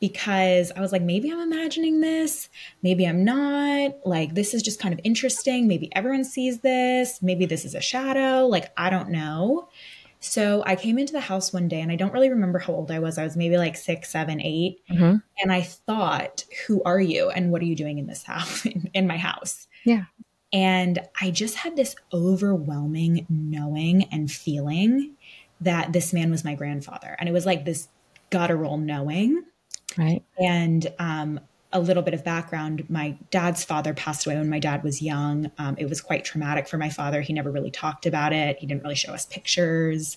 because 0.00 0.70
I 0.76 0.80
was 0.80 0.92
like, 0.92 1.02
maybe 1.02 1.32
I'm 1.32 1.40
imagining 1.40 2.00
this. 2.00 2.50
Maybe 2.82 3.06
I'm 3.06 3.24
not. 3.24 3.94
Like, 4.04 4.34
this 4.34 4.52
is 4.52 4.62
just 4.62 4.78
kind 4.78 4.92
of 4.92 5.00
interesting. 5.04 5.66
Maybe 5.66 5.90
everyone 5.94 6.24
sees 6.24 6.60
this. 6.60 7.22
Maybe 7.22 7.46
this 7.46 7.64
is 7.64 7.74
a 7.74 7.80
shadow. 7.80 8.46
Like, 8.46 8.70
I 8.76 8.90
don't 8.90 9.08
know. 9.08 9.68
So 10.20 10.62
I 10.66 10.76
came 10.76 10.98
into 10.98 11.12
the 11.12 11.20
house 11.20 11.52
one 11.52 11.68
day 11.68 11.80
and 11.80 11.92
I 11.92 11.96
don't 11.96 12.12
really 12.12 12.30
remember 12.30 12.58
how 12.58 12.72
old 12.72 12.90
I 12.90 12.98
was. 12.98 13.18
I 13.18 13.24
was 13.24 13.36
maybe 13.36 13.56
like 13.56 13.76
six, 13.76 14.10
seven, 14.10 14.40
eight. 14.40 14.80
Mm-hmm. 14.90 15.16
And 15.42 15.52
I 15.52 15.62
thought, 15.62 16.44
who 16.66 16.82
are 16.84 17.00
you? 17.00 17.30
And 17.30 17.50
what 17.50 17.62
are 17.62 17.66
you 17.66 17.76
doing 17.76 17.98
in 17.98 18.06
this 18.06 18.22
house, 18.22 18.64
in, 18.66 18.90
in 18.94 19.06
my 19.06 19.16
house? 19.16 19.68
Yeah. 19.84 20.04
And 20.52 21.00
I 21.20 21.30
just 21.30 21.56
had 21.56 21.76
this 21.76 21.96
overwhelming 22.12 23.26
knowing 23.28 24.04
and 24.04 24.30
feeling 24.30 25.16
that 25.60 25.92
this 25.92 26.12
man 26.12 26.30
was 26.30 26.44
my 26.44 26.54
grandfather. 26.54 27.16
And 27.18 27.28
it 27.28 27.32
was 27.32 27.46
like 27.46 27.64
this 27.64 27.88
guttural 28.30 28.78
knowing. 28.78 29.42
Right. 29.96 30.22
And 30.38 30.86
um, 30.98 31.40
a 31.72 31.80
little 31.80 32.02
bit 32.02 32.14
of 32.14 32.24
background 32.24 32.88
my 32.88 33.18
dad's 33.30 33.64
father 33.64 33.92
passed 33.94 34.26
away 34.26 34.36
when 34.36 34.48
my 34.48 34.60
dad 34.60 34.84
was 34.84 35.02
young. 35.02 35.50
Um, 35.58 35.74
it 35.78 35.88
was 35.88 36.00
quite 36.00 36.24
traumatic 36.24 36.68
for 36.68 36.78
my 36.78 36.88
father. 36.88 37.20
He 37.20 37.32
never 37.32 37.50
really 37.50 37.70
talked 37.70 38.06
about 38.06 38.32
it, 38.32 38.58
he 38.58 38.66
didn't 38.66 38.82
really 38.82 38.94
show 38.94 39.12
us 39.12 39.26
pictures. 39.26 40.16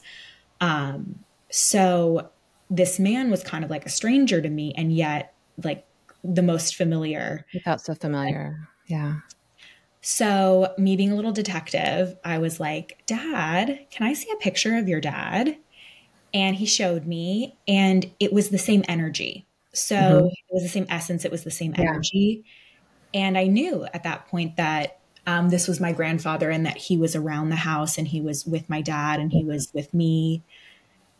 Um, 0.62 1.19
so 1.50 2.29
this 2.69 3.00
man 3.00 3.31
was 3.31 3.43
kind 3.43 3.63
of 3.63 3.69
like 3.69 3.86
a 3.86 3.89
stranger 3.89 4.41
to 4.41 4.50
me, 4.50 4.74
and 4.75 4.91
yet, 4.93 5.33
like, 5.63 5.86
the 6.24 6.41
most 6.41 6.75
familiar. 6.75 7.45
He 7.51 7.59
felt 7.59 7.81
so 7.81 7.95
familiar. 7.95 8.67
Yeah. 8.88 9.17
So, 10.09 10.73
me 10.77 10.95
being 10.95 11.11
a 11.11 11.17
little 11.17 11.33
detective, 11.33 12.15
I 12.23 12.37
was 12.37 12.61
like, 12.61 13.03
Dad, 13.07 13.87
can 13.91 14.07
I 14.07 14.13
see 14.13 14.31
a 14.31 14.37
picture 14.37 14.77
of 14.77 14.87
your 14.87 15.01
dad? 15.01 15.57
And 16.33 16.55
he 16.55 16.65
showed 16.65 17.05
me, 17.05 17.57
and 17.67 18.09
it 18.17 18.31
was 18.31 18.47
the 18.47 18.57
same 18.57 18.85
energy. 18.87 19.45
So, 19.73 19.97
mm-hmm. 19.97 20.27
it 20.27 20.53
was 20.53 20.63
the 20.63 20.69
same 20.69 20.85
essence, 20.87 21.25
it 21.25 21.31
was 21.31 21.43
the 21.43 21.51
same 21.51 21.75
yeah. 21.77 21.89
energy. 21.89 22.45
And 23.13 23.37
I 23.37 23.47
knew 23.47 23.85
at 23.93 24.03
that 24.03 24.29
point 24.29 24.55
that 24.55 24.97
um, 25.25 25.49
this 25.49 25.67
was 25.67 25.81
my 25.81 25.91
grandfather 25.91 26.49
and 26.51 26.65
that 26.65 26.77
he 26.77 26.95
was 26.95 27.13
around 27.13 27.49
the 27.49 27.57
house 27.57 27.97
and 27.97 28.07
he 28.07 28.21
was 28.21 28.45
with 28.45 28.69
my 28.69 28.81
dad 28.81 29.19
and 29.19 29.33
he 29.33 29.43
was 29.43 29.73
with 29.73 29.93
me. 29.93 30.41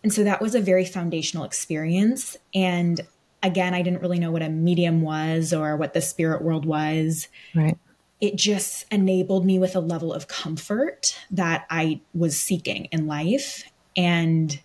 And 0.02 0.14
so 0.14 0.24
that 0.24 0.42
was 0.42 0.56
a 0.56 0.62
very 0.62 0.86
foundational 0.86 1.44
experience. 1.44 2.38
And 2.56 3.02
again, 3.44 3.74
I 3.74 3.82
didn't 3.82 4.02
really 4.02 4.20
know 4.20 4.32
what 4.32 4.44
a 4.44 4.50
medium 4.50 5.02
was 5.02 5.52
or 5.52 5.76
what 5.76 5.94
the 5.94 6.00
spirit 6.00 6.42
world 6.42 6.66
was. 6.66 7.28
Right. 7.54 7.78
It 8.20 8.36
just 8.36 8.86
enabled 8.92 9.46
me 9.46 9.60
with 9.60 9.76
a 9.76 9.80
level 9.80 10.14
of 10.14 10.28
comfort 10.28 11.18
that 11.32 11.66
I 11.70 12.02
was 12.14 12.40
seeking 12.40 12.86
in 12.86 13.08
life. 13.08 13.64
And 13.96 14.60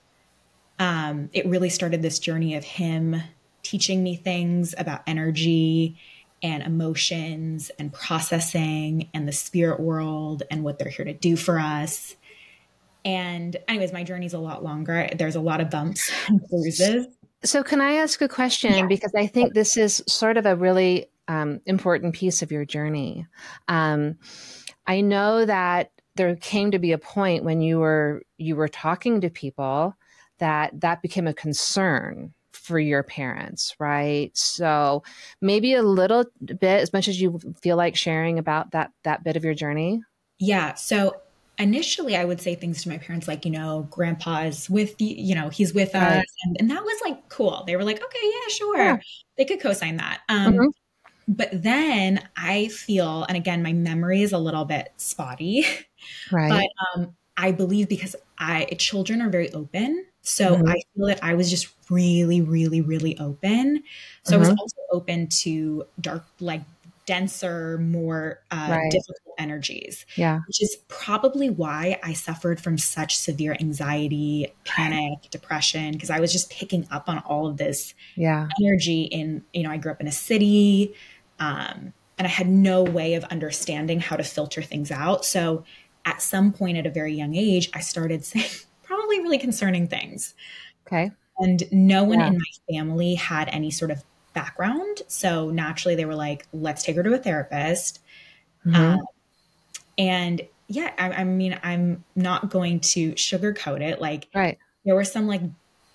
um, 0.79 1.29
it 1.33 1.47
really 1.47 1.69
started 1.69 2.03
this 2.03 2.19
journey 2.19 2.55
of 2.55 2.65
him 2.65 3.23
teaching 3.63 4.03
me 4.03 4.17
things 4.17 4.75
about 4.77 5.03
energy 5.07 5.97
and 6.43 6.63
emotions 6.63 7.71
and 7.79 7.93
processing 7.93 9.09
and 9.15 9.29
the 9.29 9.33
spirit 9.33 9.79
world 9.79 10.43
and 10.51 10.65
what 10.65 10.79
they're 10.79 10.91
here 10.91 11.05
to 11.05 11.13
do 11.13 11.37
for 11.37 11.59
us. 11.59 12.17
And, 13.05 13.57
anyways, 13.69 13.93
my 13.93 14.05
journey's 14.05 14.35
a 14.35 14.39
lot 14.39 14.63
longer. 14.63 15.09
There's 15.17 15.37
a 15.37 15.41
lot 15.41 15.61
of 15.61 15.71
bumps 15.71 16.11
and 16.29 16.41
bruises. 16.49 17.07
So, 17.45 17.63
can 17.63 17.81
I 17.81 17.95
ask 17.95 18.21
a 18.23 18.29
question? 18.29 18.73
Yeah. 18.73 18.87
Because 18.87 19.13
I 19.17 19.27
think 19.27 19.55
this 19.55 19.77
is 19.77 20.03
sort 20.09 20.37
of 20.37 20.47
a 20.47 20.55
really 20.55 21.09
um, 21.33 21.61
important 21.65 22.15
piece 22.15 22.43
of 22.43 22.53
your 22.53 22.65
journey. 22.65 23.27
Um, 23.69 24.19
I 24.87 25.01
know 25.01 25.47
that 25.47 25.91
there 26.15 26.37
came 26.37 26.73
to 26.73 26.79
be 26.79 26.93
a 26.93 26.99
point 26.99 27.45
when 27.45 27.63
you 27.63 27.79
were 27.79 28.23
you 28.37 28.55
were 28.55 28.69
talking 28.69 29.23
to 29.23 29.31
people 29.31 29.97
that 30.39 30.79
that 30.81 31.01
became 31.01 31.27
a 31.27 31.33
concern 31.33 32.35
for 32.53 32.79
your 32.79 33.03
parents, 33.03 33.75
right? 33.79 34.31
So 34.37 35.03
maybe 35.41 35.75
a 35.75 35.83
little 35.83 36.27
bit, 36.45 36.83
as 36.83 36.93
much 36.93 37.09
as 37.09 37.21
you 37.21 37.41
feel 37.63 37.77
like 37.77 37.97
sharing 37.97 38.39
about 38.39 38.73
that 38.73 38.93
that 39.05 39.25
bit 39.25 39.37
of 39.37 39.45
your 39.45 39.55
journey. 39.55 40.03
Yeah. 40.39 40.75
So 40.75 41.17
initially 41.59 42.17
I 42.17 42.25
would 42.25 42.41
say 42.41 42.55
things 42.55 42.83
to 42.83 42.91
my 42.91 42.99
parents 42.99 43.27
like, 43.27 43.47
you 43.47 43.53
know, 43.53 43.87
grandpa's 43.91 44.69
with 44.69 44.99
the, 44.99 45.05
you 45.05 45.35
know, 45.35 45.49
he's 45.49 45.73
with 45.73 45.95
right. 45.95 46.19
us. 46.19 46.27
And, 46.45 46.57
and, 46.59 46.71
that 46.71 46.83
was 46.83 47.01
like 47.05 47.29
cool. 47.29 47.63
They 47.67 47.77
were 47.77 47.85
like, 47.85 48.03
okay, 48.03 48.19
yeah, 48.23 48.49
sure. 48.53 48.77
Yeah. 48.77 48.99
They 49.39 49.45
could 49.45 49.61
co-sign 49.61 49.97
that. 49.99 50.21
Um, 50.29 50.55
mm-hmm. 50.55 50.67
But 51.29 51.51
then 51.53 52.29
I 52.37 52.69
feel, 52.69 53.25
and 53.25 53.37
again, 53.37 53.63
my 53.63 53.73
memory 53.73 54.23
is 54.23 54.33
a 54.33 54.39
little 54.39 54.65
bit 54.65 54.93
spotty, 54.97 55.65
right? 56.33 56.69
But 56.95 57.01
um, 57.01 57.15
I 57.37 57.53
believe 57.53 57.89
because 57.89 58.17
I 58.39 58.65
children 58.79 59.23
are 59.23 59.31
very 59.31 59.53
open, 59.53 60.05
so 60.23 60.57
mm-hmm. 60.57 60.69
I 60.69 60.83
feel 60.95 61.07
that 61.07 61.23
I 61.23 61.35
was 61.35 61.51
just 61.51 61.69
really, 61.91 62.41
really, 62.41 62.81
really 62.81 63.19
open. 63.19 63.83
So 64.25 64.33
mm-hmm. 64.33 64.35
I 64.35 64.39
was 64.39 64.49
mm-hmm. 64.49 64.59
also 64.61 64.77
open 64.93 65.29
to 65.29 65.85
dark, 66.01 66.25
like 66.41 66.63
denser, 67.07 67.79
more 67.79 68.41
uh, 68.51 68.69
right. 68.71 68.91
difficult 68.91 69.35
energies. 69.39 70.07
Yeah. 70.17 70.41
Which 70.47 70.63
is 70.63 70.77
probably 70.89 71.51
why 71.51 71.99
I 72.03 72.13
suffered 72.13 72.61
from 72.61 72.79
such 72.79 73.17
severe 73.17 73.57
anxiety, 73.59 74.53
panic, 74.65 75.31
depression, 75.31 75.93
because 75.93 76.11
I 76.11 76.21
was 76.21 76.33
just 76.33 76.51
picking 76.51 76.87
up 76.91 77.09
on 77.09 77.19
all 77.21 77.47
of 77.47 77.57
this 77.57 77.95
yeah. 78.17 78.49
energy 78.61 79.03
in, 79.03 79.43
you 79.53 79.63
know, 79.63 79.71
I 79.71 79.77
grew 79.77 79.93
up 79.93 80.01
in 80.01 80.07
a 80.07 80.13
city. 80.13 80.95
Um, 81.39 81.93
and 82.19 82.27
I 82.27 82.31
had 82.31 82.49
no 82.49 82.85
way 82.85 83.15
of 83.15 83.25
understanding 83.25 83.99
how 83.99 84.17
to 84.17 84.23
filter 84.23 84.63
things 84.63 84.91
out. 84.91 85.25
So 85.25 85.65
at 86.05 86.23
some 86.23 86.53
point 86.53 86.79
at 86.79 86.87
a 86.87 86.91
very 86.91 87.15
young 87.15 87.35
age, 87.35 87.71
I 87.75 87.81
started 87.81 88.25
saying 88.25 88.47
probably 88.83 89.21
really 89.21 89.39
concerning 89.39 89.89
things. 89.89 90.35
Okay. 90.87 91.11
And 91.39 91.65
no 91.73 92.05
one 92.05 92.21
yeah. 92.21 92.29
in 92.29 92.35
my 92.35 92.75
family 92.75 93.15
had 93.15 93.49
any 93.49 93.71
sort 93.71 93.91
of 93.91 94.05
background. 94.33 95.03
So 95.09 95.51
naturally, 95.51 95.95
they 95.95 96.05
were 96.05 96.15
like, 96.15 96.47
let's 96.53 96.83
take 96.83 96.97
her 96.97 97.03
to 97.03 97.15
a 97.15 97.19
therapist. 97.19 98.01
Mm-hmm. 98.67 98.77
Um, 98.77 99.07
and 99.99 100.43
yeah, 100.69 100.93
I, 100.99 101.13
I, 101.13 101.25
mean, 101.25 101.59
I'm 101.63 102.05
not 102.17 102.51
going 102.51 102.81
to 102.81 103.13
sugarcoat 103.13 103.81
it. 103.81 104.01
Like, 104.01 104.29
right. 104.35 104.59
there 104.85 104.95
were 104.95 105.05
some 105.05 105.27
like 105.27 105.43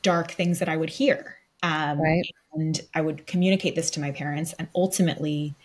dark 0.02 0.32
things 0.32 0.60
that 0.60 0.70
I 0.70 0.78
would 0.78 0.90
hear. 0.90 1.38
Um, 1.64 2.00
right. 2.00 2.26
And 2.54 2.80
I 2.94 3.02
would 3.02 3.28
communicate 3.28 3.76
this 3.76 3.90
to 3.92 4.00
my 4.00 4.12
parents. 4.12 4.54
And 4.54 4.68
ultimately, 4.76 5.56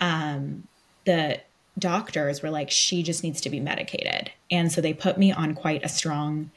um, 0.00 0.66
the 1.04 1.40
doctors 1.78 2.42
were 2.42 2.50
like, 2.50 2.70
she 2.70 3.02
just 3.02 3.22
needs 3.22 3.40
to 3.42 3.50
be 3.50 3.60
medicated. 3.60 4.30
And 4.50 4.70
so 4.72 4.80
they 4.80 4.94
put 4.94 5.18
me 5.18 5.32
on 5.32 5.54
quite 5.54 5.84
a 5.84 5.88
strong 5.88 6.50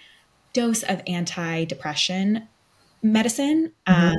dose 0.53 0.84
of 0.84 1.01
anti-depression 1.08 2.48
medicine 3.01 3.72
mm-hmm. 3.88 4.12
um, 4.12 4.18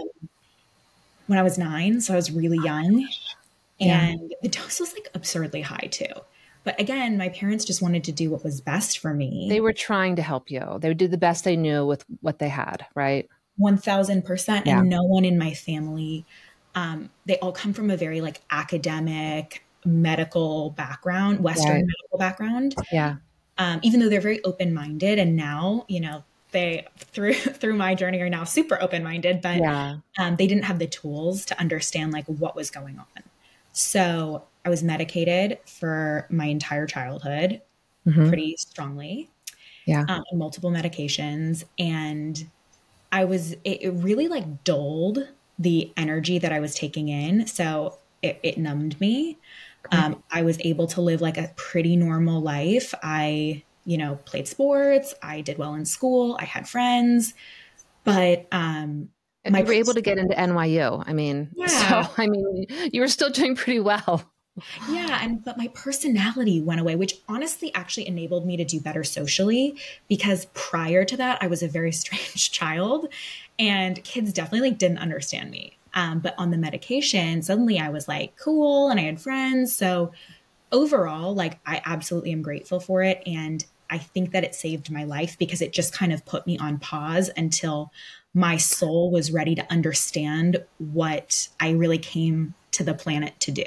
when 1.31 1.39
I 1.39 1.45
was 1.45 1.57
nine. 1.57 2.01
So 2.01 2.13
I 2.13 2.17
was 2.17 2.33
really 2.33 2.59
young. 2.59 3.09
And 3.81 4.21
yeah. 4.21 4.37
the 4.43 4.49
dose 4.49 4.81
was 4.81 4.93
like 4.93 5.09
absurdly 5.15 5.61
high 5.61 5.89
too. 5.89 6.13
But 6.65 6.79
again, 6.81 7.17
my 7.17 7.29
parents 7.29 7.65
just 7.65 7.81
wanted 7.81 8.03
to 8.05 8.13
do 8.13 8.31
what 8.31 8.43
was 8.43 8.61
best 8.61 8.99
for 8.99 9.15
me. 9.15 9.47
They 9.49 9.61
were 9.61 9.73
trying 9.73 10.17
to 10.17 10.23
help 10.23 10.51
you. 10.51 10.79
They 10.81 10.93
did 10.93 11.13
the 11.13 11.17
best 11.17 11.45
they 11.45 11.57
knew 11.57 11.87
with 11.87 12.05
what 12.21 12.41
they 12.41 12.49
had, 12.49 12.85
right? 12.97 13.29
1000%. 13.61 14.67
Yeah. 14.67 14.81
And 14.81 14.91
no 14.91 15.05
one 15.05 15.25
in 15.25 15.39
my 15.39 15.55
family, 15.55 16.27
um, 16.75 17.11
they 17.27 17.39
all 17.39 17.53
come 17.53 17.73
from 17.73 17.91
a 17.91 17.97
very 17.97 18.21
like 18.21 18.41
academic, 18.51 19.65
medical 19.85 20.71
background, 20.71 21.45
Western 21.45 21.71
right. 21.71 21.85
medical 21.85 22.19
background. 22.19 22.75
Yeah. 22.91 23.17
Um, 23.57 23.79
even 23.85 24.01
though 24.01 24.09
they're 24.09 24.21
very 24.21 24.43
open 24.45 24.75
minded, 24.75 25.21
and 25.21 25.37
now 25.37 25.85
you 25.87 26.01
know 26.01 26.25
they 26.53 26.87
through 26.97 27.35
through 27.35 27.75
my 27.75 27.95
journey 27.95 28.21
are 28.21 28.29
now 28.29 28.45
super 28.45 28.81
open 28.81 29.03
minded, 29.03 29.41
but 29.41 29.59
yeah. 29.59 29.97
um, 30.19 30.37
they 30.37 30.47
didn't 30.47 30.65
have 30.65 30.79
the 30.79 30.87
tools 30.87 31.45
to 31.47 31.61
understand 31.61 32.13
like 32.13 32.27
what 32.27 32.57
was 32.57 32.71
going 32.71 32.99
on. 32.99 33.23
So 33.73 34.45
I 34.65 34.69
was 34.69 34.83
medicated 34.83 35.59
for 35.67 36.27
my 36.31 36.47
entire 36.47 36.87
childhood, 36.87 37.63
mm-hmm. 38.07 38.29
pretty 38.29 38.57
strongly. 38.59 39.31
Yeah, 39.87 40.05
um, 40.09 40.23
multiple 40.35 40.71
medications, 40.71 41.65
and 41.79 42.47
I 43.11 43.25
was 43.25 43.53
it, 43.53 43.83
it 43.83 43.91
really 43.91 44.29
like 44.29 44.65
dulled 44.65 45.27
the 45.59 45.93
energy 45.97 46.39
that 46.39 46.53
I 46.53 46.61
was 46.61 46.75
taking 46.75 47.09
in. 47.09 47.47
So 47.47 47.99
it, 48.23 48.41
it 48.43 48.59
numbed 48.59 49.01
me. 49.01 49.39
Um, 49.93 50.23
I 50.31 50.43
was 50.43 50.59
able 50.61 50.87
to 50.89 51.01
live 51.01 51.21
like 51.21 51.39
a 51.39 51.53
pretty 51.57 51.97
normal 51.97 52.41
life. 52.41 52.95
I, 53.03 53.63
you 53.85 53.99
know, 53.99 54.19
played 54.25 54.49
sports. 54.49 55.15
I 55.23 55.41
did 55.41 55.59
well 55.59 55.75
in 55.75 55.85
school. 55.85 56.37
I 56.41 56.45
had 56.45 56.69
friends, 56.69 57.35
but 58.05 58.47
um, 58.53 59.11
and 59.45 59.53
my 59.53 59.61
you 59.61 59.67
were 59.67 59.73
able 59.73 59.95
to 59.95 60.03
get 60.03 60.19
into 60.19 60.35
NYU. 60.35 61.03
I 61.07 61.13
mean, 61.13 61.51
yeah. 61.55 61.67
so 61.67 62.13
I 62.19 62.27
mean, 62.27 62.67
you 62.93 63.01
were 63.01 63.09
still 63.09 63.31
doing 63.31 63.57
pretty 63.57 63.81
well. 63.81 64.31
Yeah, 64.91 65.21
and 65.23 65.43
but 65.43 65.57
my 65.57 65.69
personality 65.69 66.61
went 66.61 66.81
away, 66.81 66.97
which 66.97 67.15
honestly 67.29 67.73
actually 67.75 68.07
enabled 68.07 68.47
me 68.47 68.57
to 68.57 68.65
do 68.65 68.81
better 68.81 69.05
socially 69.05 69.77
because 70.09 70.47
prior 70.53 71.05
to 71.05 71.17
that, 71.17 71.39
I 71.41 71.47
was 71.47 71.63
a 71.63 71.69
very 71.69 71.93
strange 72.05 72.51
child, 72.51 73.09
and 73.59 74.03
kids 74.05 74.33
definitely 74.33 74.71
like 74.71 74.79
didn't 74.79 74.99
understand 74.99 75.51
me. 75.51 75.79
Um, 75.95 76.21
but 76.21 76.35
on 76.39 76.51
the 76.51 76.59
medication, 76.59 77.43
suddenly 77.43 77.79
I 77.79 77.89
was 77.89 78.07
like 78.07 78.37
cool 78.37 78.91
and 78.91 79.01
I 79.01 79.05
had 79.05 79.21
friends. 79.21 79.75
So 79.75 80.13
overall, 80.73 81.35
like 81.35 81.59
I 81.67 81.83
absolutely 81.85 82.33
am 82.33 82.43
grateful 82.43 82.81
for 82.81 83.03
it. 83.03 83.23
And 83.27 83.65
I 83.89 83.99
think 83.99 84.33
that 84.33 84.45
it 84.45 84.55
saved 84.55 84.91
my 84.91 85.05
life 85.05 85.37
because 85.39 85.61
it 85.61 85.73
just 85.73 85.93
kind 85.93 86.13
of 86.13 86.25
put 86.25 86.47
me 86.47 86.57
on 86.59 86.79
pause 86.79 87.31
until 87.37 87.93
my 88.33 88.57
soul 88.57 89.11
was 89.11 89.33
ready 89.33 89.55
to 89.57 89.73
understand 89.73 90.65
what 90.79 91.49
I 91.59 91.71
really 91.71 91.99
came 91.99 92.55
to 92.73 92.85
the 92.85 92.95
planet 92.95 93.39
to 93.41 93.51
do. 93.51 93.65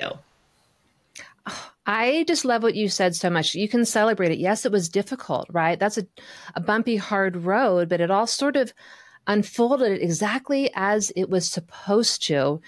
I 1.86 2.24
just 2.28 2.46
love 2.46 2.64
what 2.64 2.76
you 2.76 2.88
said 2.88 3.16
so 3.16 3.30
much. 3.30 3.56
You 3.56 3.68
can 3.68 3.84
celebrate 3.84 4.32
it. 4.32 4.40
Yes, 4.40 4.66
it 4.66 4.72
was 4.72 4.88
difficult, 4.88 5.48
right? 5.52 5.78
That's 5.78 5.98
a, 5.98 6.08
a 6.56 6.62
bumpy, 6.62 6.96
hard 6.96 7.36
road, 7.36 7.90
but 7.90 8.00
it 8.00 8.10
all 8.10 8.28
sort 8.28 8.56
of 8.56 8.74
unfolded 9.28 10.02
exactly 10.02 10.72
as 10.76 11.12
it 11.18 11.30
was 11.30 11.50
supposed 11.50 12.24
to 12.28 12.62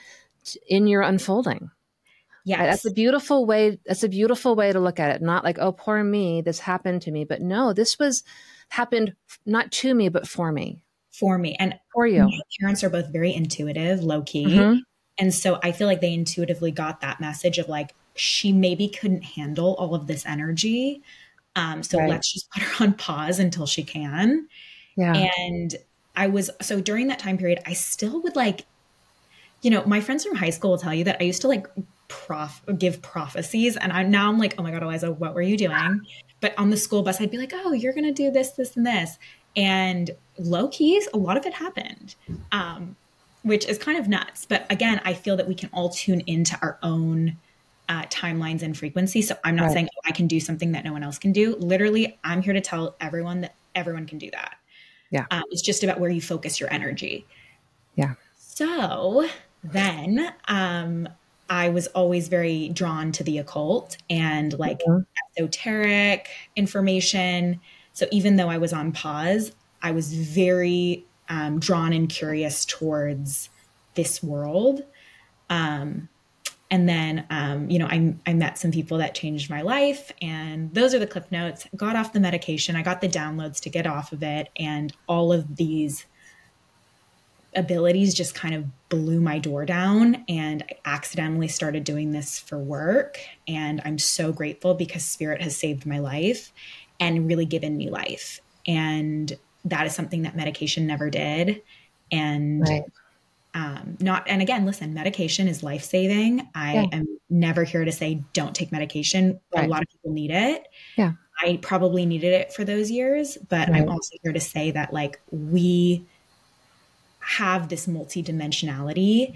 in 0.68 0.88
your 0.88 1.02
unfolding. 1.02 1.72
Yeah, 2.46 2.64
that's 2.64 2.86
a 2.86 2.92
beautiful 2.92 3.48
way. 3.48 3.80
That's 3.88 4.04
a 4.04 4.10
beautiful 4.10 4.56
way 4.56 4.72
to 4.72 4.80
look 4.80 5.00
at 5.00 5.16
it. 5.16 5.22
Not 5.22 5.44
like, 5.44 5.58
oh, 5.60 5.72
poor 5.72 6.04
me, 6.04 6.42
this 6.42 6.60
happened 6.60 7.02
to 7.02 7.12
me, 7.12 7.26
but 7.26 7.42
no, 7.42 7.74
this 7.74 7.98
was 7.98 8.24
happened 8.70 9.16
not 9.48 9.72
to 9.72 9.94
me, 9.96 10.10
but 10.10 10.28
for 10.28 10.52
me. 10.52 10.84
For 11.12 11.40
me 11.40 11.56
and 11.60 11.78
for 11.92 12.06
you. 12.06 12.24
My 12.24 12.40
parents 12.62 12.84
are 12.84 12.90
both 12.90 13.12
very 13.12 13.34
intuitive, 13.34 14.04
low 14.04 14.22
key, 14.22 14.46
mm-hmm. 14.46 14.80
and 15.18 15.34
so 15.34 15.60
I 15.64 15.72
feel 15.72 15.88
like 15.88 16.02
they 16.02 16.14
intuitively 16.14 16.72
got 16.72 17.02
that 17.02 17.20
message 17.20 17.58
of 17.58 17.68
like 17.68 17.96
she 18.16 18.52
maybe 18.52 18.90
couldn't 18.90 19.24
handle 19.24 19.76
all 19.76 19.96
of 19.96 20.08
this 20.08 20.26
energy, 20.26 21.02
um, 21.56 21.82
so 21.82 21.98
right. 21.98 22.10
let's 22.10 22.32
just 22.32 22.52
put 22.52 22.62
her 22.62 22.84
on 22.84 22.94
pause 22.94 23.40
until 23.40 23.66
she 23.66 23.82
can. 23.82 24.48
Yeah, 24.98 25.32
and 25.40 25.76
I 26.16 26.28
was 26.28 26.52
so 26.62 26.80
during 26.82 27.08
that 27.08 27.20
time 27.20 27.38
period, 27.38 27.60
I 27.66 27.74
still 27.74 28.22
would 28.22 28.36
like, 28.36 28.66
you 29.62 29.72
know, 29.72 29.84
my 29.86 30.02
friends 30.02 30.26
from 30.26 30.36
high 30.36 30.50
school 30.50 30.72
will 30.72 30.78
tell 30.78 30.94
you 30.94 31.06
that 31.06 31.18
I 31.22 31.24
used 31.24 31.42
to 31.42 31.48
like 31.48 31.68
prof 32.08 32.62
give 32.78 33.02
prophecies, 33.02 33.78
and 33.78 33.92
I'm 33.92 34.10
now 34.10 34.30
I'm 34.30 34.38
like, 34.38 34.56
oh 34.58 34.64
my 34.64 34.72
god, 34.72 34.84
Eliza, 34.84 35.12
what 35.12 35.34
were 35.34 35.42
you 35.42 35.58
doing? 35.58 36.02
But 36.42 36.58
on 36.58 36.70
the 36.70 36.78
school 36.78 37.02
bus, 37.02 37.20
I'd 37.22 37.32
be 37.32 37.38
like, 37.38 37.54
oh, 37.54 37.74
you're 37.74 37.94
gonna 37.94 38.12
do 38.14 38.32
this, 38.32 38.52
this, 38.52 38.76
and 38.76 38.86
this, 38.86 39.18
and 39.56 40.12
low 40.38 40.68
keys, 40.68 41.08
a 41.14 41.18
lot 41.18 41.38
of 41.38 41.46
it 41.46 41.54
happened, 41.54 42.16
um, 42.52 42.96
which 43.44 43.66
is 43.66 43.78
kind 43.78 43.98
of 43.98 44.08
nuts. 44.08 44.46
But 44.46 44.66
again, 44.70 45.02
I 45.06 45.14
feel 45.14 45.38
that 45.38 45.48
we 45.48 45.56
can 45.56 45.70
all 45.74 45.90
tune 45.90 46.22
into 46.22 46.58
our 46.62 46.78
own 46.84 47.38
uh, 47.90 48.04
timelines 48.04 48.62
and 48.62 48.78
frequency. 48.78 49.22
So 49.22 49.36
I'm 49.44 49.56
not 49.56 49.66
right. 49.66 49.74
saying 49.74 49.90
oh, 49.96 50.02
I 50.06 50.12
can 50.12 50.28
do 50.28 50.40
something 50.40 50.72
that 50.74 50.84
no 50.84 50.92
one 50.92 51.04
else 51.04 51.18
can 51.18 51.32
do. 51.32 51.56
Literally, 51.58 52.18
I'm 52.24 52.42
here 52.42 52.54
to 52.54 52.62
tell 52.62 52.96
everyone 53.00 53.42
that 53.42 53.56
everyone 53.76 54.06
can 54.06 54.18
do 54.18 54.30
that. 54.32 54.56
Yeah. 55.12 55.26
Um, 55.32 55.44
it's 55.52 55.62
just 55.62 55.84
about 55.84 56.00
where 56.00 56.10
you 56.10 56.22
focus 56.22 56.60
your 56.60 56.72
energy. 56.74 57.26
Yeah. 57.96 58.16
So 58.38 59.28
then 59.64 60.34
um, 60.48 61.08
I 61.50 61.70
was 61.70 61.88
always 61.88 62.28
very 62.28 62.70
drawn 62.70 63.12
to 63.14 63.24
the 63.24 63.38
occult 63.38 63.98
and 64.10 64.58
like 64.58 64.80
mm-hmm. 64.80 65.04
esoteric 65.38 66.30
information. 66.56 67.62
So 67.94 68.08
even 68.12 68.36
though 68.36 68.50
I 68.50 68.58
was 68.58 68.74
on 68.74 68.92
pause, 68.92 69.52
I 69.82 69.92
was 69.92 70.14
very 70.14 71.06
um, 71.30 71.60
drawn 71.60 71.94
and 71.94 72.10
curious 72.10 72.66
towards 72.66 73.50
this 73.94 74.24
world. 74.24 74.84
Um, 75.50 76.10
and 76.72 76.90
then, 76.90 77.26
um, 77.30 77.70
you 77.70 77.78
know, 77.78 77.86
I, 77.86 78.16
I 78.26 78.34
met 78.34 78.58
some 78.58 78.72
people 78.72 78.98
that 78.98 79.14
changed 79.14 79.50
my 79.50 79.62
life, 79.62 80.12
and 80.22 80.74
those 80.74 80.96
are 80.96 81.00
the 81.00 81.08
cliff 81.08 81.32
notes. 81.32 81.68
Got 81.76 81.96
off 81.96 82.12
the 82.12 82.20
medication, 82.20 82.76
I 82.76 82.82
got 82.82 83.02
the 83.02 83.08
downloads 83.08 83.60
to 83.62 83.70
get 83.70 83.86
off 83.86 84.12
of 84.12 84.24
it, 84.24 84.50
and 84.58 84.92
all 85.08 85.32
of 85.32 85.56
these 85.58 86.06
abilities 87.56 88.14
just 88.14 88.36
kind 88.36 88.54
of 88.54 88.66
blew 88.90 89.20
my 89.22 89.40
door 89.40 89.66
down 89.66 90.24
and 90.28 90.64
I 90.64 90.76
accidentally 90.86 91.48
started 91.48 91.84
doing 91.84 92.12
this 92.12 92.40
for 92.40 92.58
work 92.58 93.20
and 93.48 93.82
I'm 93.86 93.98
so 93.98 94.32
grateful 94.32 94.74
because 94.74 95.04
spirit 95.04 95.42
has 95.42 95.56
saved 95.56 95.86
my 95.86 96.00
life 96.00 96.52
and 97.00 97.28
really 97.28 97.46
given 97.46 97.78
me 97.78 97.90
life 97.90 98.42
and 98.68 99.38
that 99.66 99.86
is 99.86 99.96
something 99.96 100.24
that 100.24 100.36
medication 100.36 100.86
never 100.86 101.10
did 101.10 101.62
and 102.12 102.62
right. 102.62 102.84
um, 103.54 103.98
not 104.00 104.28
and 104.28 104.42
again 104.42 104.66
listen 104.66 104.94
medication 104.94 105.48
is 105.48 105.64
life-saving 105.64 106.48
I 106.54 106.74
yeah. 106.74 106.86
am 106.92 107.20
never 107.30 107.64
here 107.64 107.86
to 107.86 107.92
say 107.92 108.24
don't 108.34 108.54
take 108.54 108.72
medication 108.72 109.40
right. 109.56 109.66
a 109.66 109.70
lot 109.70 109.82
of 109.82 109.88
people 109.90 110.12
need 110.12 110.32
it 110.32 110.68
yeah 110.98 111.14
I 111.42 111.60
probably 111.62 112.06
needed 112.06 112.34
it 112.34 112.54
for 112.54 112.64
those 112.64 112.92
years 112.92 113.38
but 113.50 113.70
right. 113.70 113.82
I'm 113.82 113.90
also 113.90 114.16
here 114.24 114.34
to 114.34 114.40
say 114.40 114.72
that 114.72 114.94
like 114.94 115.20
we 115.32 116.06
have 117.26 117.70
this 117.70 117.88
multidimensionality 117.88 119.36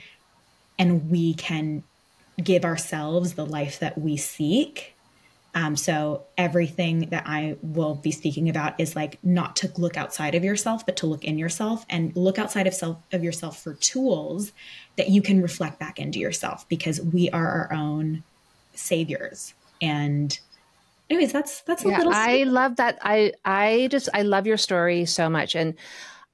and 0.78 1.10
we 1.10 1.34
can 1.34 1.84
give 2.42 2.64
ourselves 2.64 3.34
the 3.34 3.46
life 3.46 3.80
that 3.80 3.98
we 3.98 4.16
seek. 4.16 4.96
Um, 5.56 5.76
so 5.76 6.26
everything 6.38 7.10
that 7.10 7.24
I 7.26 7.58
will 7.64 7.96
be 7.96 8.12
speaking 8.12 8.48
about 8.48 8.80
is 8.80 8.96
like 8.96 9.18
not 9.24 9.56
to 9.58 9.72
look 9.78 9.98
outside 9.98 10.36
of 10.36 10.44
yourself, 10.44 10.86
but 10.86 10.96
to 10.98 11.08
look 11.08 11.24
in 11.24 11.40
yourself 11.40 11.86
and 11.90 12.16
look 12.16 12.38
outside 12.38 12.68
of 12.68 12.74
self 12.76 12.98
of 13.12 13.24
yourself 13.24 13.62
for 13.62 13.74
tools 13.74 14.54
that 14.96 15.10
you 15.10 15.24
can 15.24 15.42
reflect 15.42 15.80
back 15.80 16.00
into 16.00 16.20
yourself 16.20 16.70
because 16.70 17.02
we 17.02 17.30
are 17.32 17.48
our 17.48 17.74
own 17.74 18.24
saviors. 18.76 19.56
And 19.82 20.38
anyways, 21.10 21.34
that's 21.34 21.62
that's 21.62 21.84
a 21.84 21.90
yeah, 21.90 21.98
little. 21.98 22.14
I 22.14 22.44
love 22.44 22.76
that. 22.76 23.00
I 23.02 23.34
I 23.44 23.88
just 23.90 24.08
I 24.14 24.22
love 24.22 24.46
your 24.46 24.58
story 24.58 25.06
so 25.06 25.30
much, 25.30 25.56
and 25.56 25.74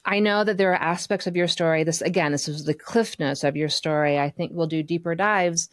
I 0.05 0.19
know 0.19 0.43
that 0.43 0.57
there 0.57 0.71
are 0.71 0.81
aspects 0.81 1.25
of 1.25 1.35
your 1.35 1.47
story. 1.47 1.83
This, 1.83 2.01
again, 2.01 2.31
this 2.31 2.47
is 2.47 2.65
the 2.65 2.75
cliff 2.75 3.19
notes 3.19 3.43
of 3.43 3.55
your 3.55 3.69
story. 3.69 4.19
I 4.19 4.29
think 4.29 4.51
we'll 4.53 4.67
do 4.67 4.83
deeper 4.83 5.15
dives 5.15 5.69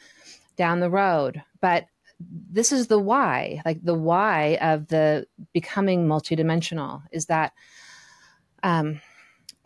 down 0.57 0.81
the 0.81 0.91
road. 0.91 1.43
But 1.61 1.87
this 2.21 2.73
is 2.73 2.87
the 2.87 2.99
why, 2.99 3.61
like 3.65 3.83
the 3.83 3.95
why 3.95 4.59
of 4.61 4.89
the 4.89 5.27
becoming 5.53 6.07
multidimensional 6.07 7.03
is 7.11 7.27
that 7.27 7.53
um, 8.63 9.01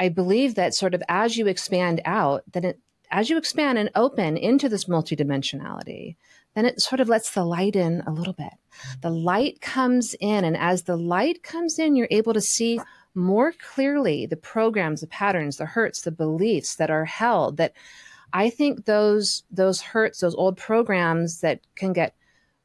I 0.00 0.08
believe 0.08 0.54
that 0.54 0.75
sort 0.75 0.94
of 0.94 1.02
as 1.08 1.37
you 1.37 1.46
expand 1.46 2.00
out, 2.04 2.42
that 2.52 2.64
it, 2.64 2.80
as 3.11 3.30
you 3.30 3.37
expand 3.37 3.78
and 3.78 3.90
open 3.94 4.37
into 4.37 4.68
this 4.68 4.87
multidimensionality, 4.87 6.16
then 6.54 6.64
it 6.64 6.80
sort 6.80 7.00
of 7.00 7.08
lets 7.08 7.30
the 7.30 7.44
light 7.44 7.76
in 7.76 8.02
a 8.06 8.11
little 8.11 8.32
bit. 8.32 8.52
The 9.02 9.11
light 9.11 9.61
comes 9.61 10.14
in, 10.18 10.44
and 10.44 10.56
as 10.56 10.82
the 10.82 10.96
light 10.96 11.42
comes 11.42 11.78
in, 11.78 11.94
you're 11.94 12.08
able 12.11 12.32
to 12.32 12.40
see 12.40 12.80
more 13.16 13.52
clearly 13.52 14.26
the 14.26 14.37
programs, 14.37 15.00
the 15.00 15.06
patterns, 15.06 15.57
the 15.57 15.66
hurts, 15.66 16.02
the 16.02 16.12
beliefs 16.12 16.76
that 16.76 16.90
are 16.90 17.05
held 17.05 17.57
that 17.57 17.72
I 18.33 18.50
think 18.50 18.85
those 18.85 19.44
those 19.50 19.81
hurts, 19.81 20.20
those 20.20 20.35
old 20.35 20.57
programs 20.57 21.40
that 21.40 21.61
can 21.76 21.92
get 21.92 22.14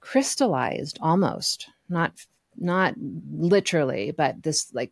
crystallized 0.02 1.00
almost, 1.02 1.70
not 1.90 2.26
not 2.58 2.96
literally, 3.32 4.12
but 4.12 4.44
this 4.44 4.74
like 4.74 4.92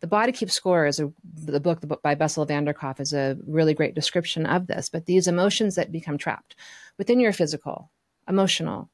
the 0.00 0.06
body 0.06 0.32
keeps 0.32 0.54
score 0.54 0.86
is 0.86 1.00
a 1.00 1.12
the 1.34 1.60
book, 1.60 2.02
by 2.02 2.14
Bessel 2.14 2.44
van 2.44 2.64
der 2.64 2.72
Kolk 2.72 3.00
is 3.00 3.12
a 3.12 3.36
really 3.46 3.74
great 3.74 3.94
description 3.94 4.46
of 4.46 4.66
this. 4.66 4.88
But 4.88 5.06
these 5.06 5.28
emotions 5.28 5.74
that 5.74 5.92
become 5.92 6.18
trapped 6.18 6.56
within 6.98 7.20
your 7.20 7.32
physical, 7.32 7.90
emotional, 8.28 8.90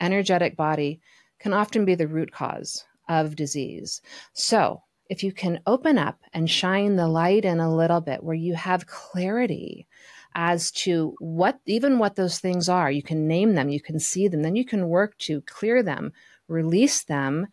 energetic 0.00 0.56
body 0.56 1.00
can 1.38 1.52
often 1.52 1.84
be 1.84 1.94
the 1.94 2.08
root 2.08 2.32
cause 2.32 2.84
of 3.08 3.36
disease. 3.36 4.00
So 4.32 4.82
if 5.12 5.22
you 5.22 5.30
can 5.32 5.60
open 5.66 5.98
up 5.98 6.18
and 6.32 6.50
shine 6.50 6.96
the 6.96 7.06
light 7.06 7.44
in 7.44 7.60
a 7.60 7.74
little 7.74 8.00
bit 8.00 8.24
where 8.24 8.34
you 8.34 8.54
have 8.54 8.86
clarity 8.86 9.86
as 10.34 10.70
to 10.70 11.14
what 11.18 11.60
even 11.66 11.98
what 11.98 12.16
those 12.16 12.38
things 12.38 12.68
are 12.68 12.90
you 12.90 13.02
can 13.02 13.28
name 13.28 13.54
them 13.54 13.68
you 13.68 13.80
can 13.80 14.00
see 14.00 14.26
them 14.26 14.42
then 14.42 14.56
you 14.56 14.64
can 14.64 14.88
work 14.88 15.16
to 15.18 15.42
clear 15.42 15.82
them 15.82 16.12
release 16.48 17.02
them. 17.02 17.48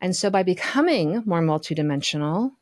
And 0.00 0.14
so 0.14 0.30
by 0.30 0.42
becoming 0.42 1.22
more 1.26 1.40
multidimensional 1.40 2.52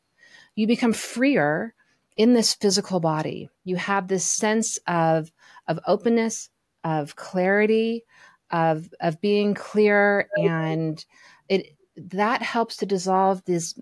you 0.55 0.67
become 0.67 0.93
freer 0.93 1.73
in 2.15 2.35
this 2.35 2.53
physical 2.53 2.99
body. 2.99 3.49
You 3.63 3.75
have 3.75 4.07
this 4.07 4.23
sense 4.25 4.77
of 4.87 5.31
of 5.67 5.79
openness 5.87 6.49
of 6.83 7.15
clarity 7.15 8.03
of 8.51 8.93
of 8.99 9.19
being 9.19 9.53
clear 9.53 10.27
and 10.37 11.03
it 11.49 11.75
that 11.95 12.41
helps 12.41 12.77
to 12.77 12.85
dissolve 12.85 13.43
these 13.45 13.75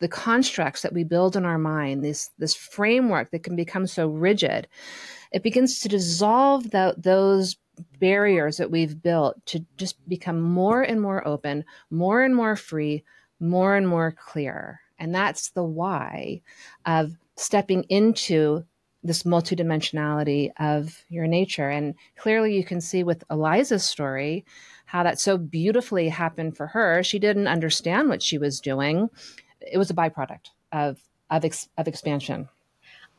the 0.00 0.08
constructs 0.08 0.82
that 0.82 0.92
we 0.92 1.04
build 1.04 1.36
in 1.36 1.44
our 1.44 1.58
mind 1.58 2.04
this 2.04 2.30
this 2.38 2.54
framework 2.54 3.30
that 3.30 3.42
can 3.42 3.56
become 3.56 3.86
so 3.86 4.08
rigid. 4.08 4.66
It 5.32 5.42
begins 5.42 5.80
to 5.80 5.88
dissolve 5.88 6.70
the, 6.70 6.94
those 6.96 7.56
barriers 7.98 8.56
that 8.56 8.70
we've 8.70 9.02
built 9.02 9.44
to 9.46 9.64
just 9.76 9.96
become 10.08 10.40
more 10.40 10.82
and 10.82 11.00
more 11.00 11.26
open 11.26 11.64
more 11.90 12.22
and 12.22 12.34
more 12.34 12.56
free 12.56 13.04
more 13.40 13.76
and 13.76 13.86
more 13.88 14.12
clear. 14.12 14.80
And 14.98 15.14
that's 15.14 15.50
the 15.50 15.64
why 15.64 16.40
of 16.86 17.16
stepping 17.36 17.82
into 17.84 18.64
this 19.02 19.24
multidimensionality 19.24 20.50
of 20.58 21.04
your 21.08 21.26
nature. 21.26 21.68
And 21.68 21.94
clearly 22.16 22.56
you 22.56 22.64
can 22.64 22.80
see 22.80 23.02
with 23.02 23.22
eliza's 23.30 23.84
story 23.84 24.44
how 24.94 25.02
that 25.02 25.18
so 25.18 25.36
beautifully 25.36 26.08
happened 26.08 26.56
for 26.56 26.68
her. 26.68 27.02
She 27.02 27.18
didn't 27.18 27.48
understand 27.48 28.08
what 28.08 28.22
she 28.22 28.38
was 28.38 28.60
doing. 28.60 29.10
It 29.60 29.76
was 29.76 29.90
a 29.90 29.94
byproduct 29.94 30.50
of 30.70 31.00
of, 31.30 31.44
ex, 31.44 31.68
of 31.76 31.88
expansion. 31.88 32.48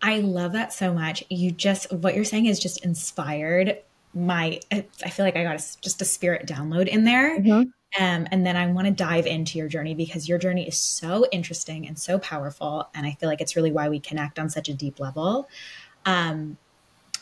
I 0.01 0.19
love 0.19 0.53
that 0.53 0.71
so 0.71 0.93
much. 0.93 1.25
You 1.29 1.51
just 1.51 1.91
what 1.91 2.15
you're 2.15 2.23
saying 2.23 2.45
is 2.45 2.59
just 2.59 2.85
inspired 2.85 3.77
my. 4.13 4.61
I 4.71 5.09
feel 5.09 5.25
like 5.25 5.35
I 5.35 5.43
got 5.43 5.55
a, 5.55 5.81
just 5.81 6.01
a 6.01 6.05
spirit 6.05 6.47
download 6.47 6.87
in 6.87 7.03
there. 7.03 7.37
Mm-hmm. 7.41 7.63
Um, 8.01 8.27
and 8.31 8.45
then 8.45 8.55
I 8.55 8.67
want 8.67 8.87
to 8.87 8.93
dive 8.93 9.25
into 9.25 9.57
your 9.57 9.67
journey 9.67 9.95
because 9.95 10.29
your 10.29 10.37
journey 10.37 10.65
is 10.65 10.77
so 10.77 11.25
interesting 11.29 11.85
and 11.89 11.99
so 11.99 12.19
powerful. 12.19 12.87
And 12.95 13.05
I 13.05 13.17
feel 13.19 13.27
like 13.27 13.41
it's 13.41 13.57
really 13.57 13.73
why 13.73 13.89
we 13.89 13.99
connect 13.99 14.39
on 14.39 14.49
such 14.49 14.69
a 14.69 14.73
deep 14.73 15.01
level. 15.01 15.49
Um, 16.05 16.57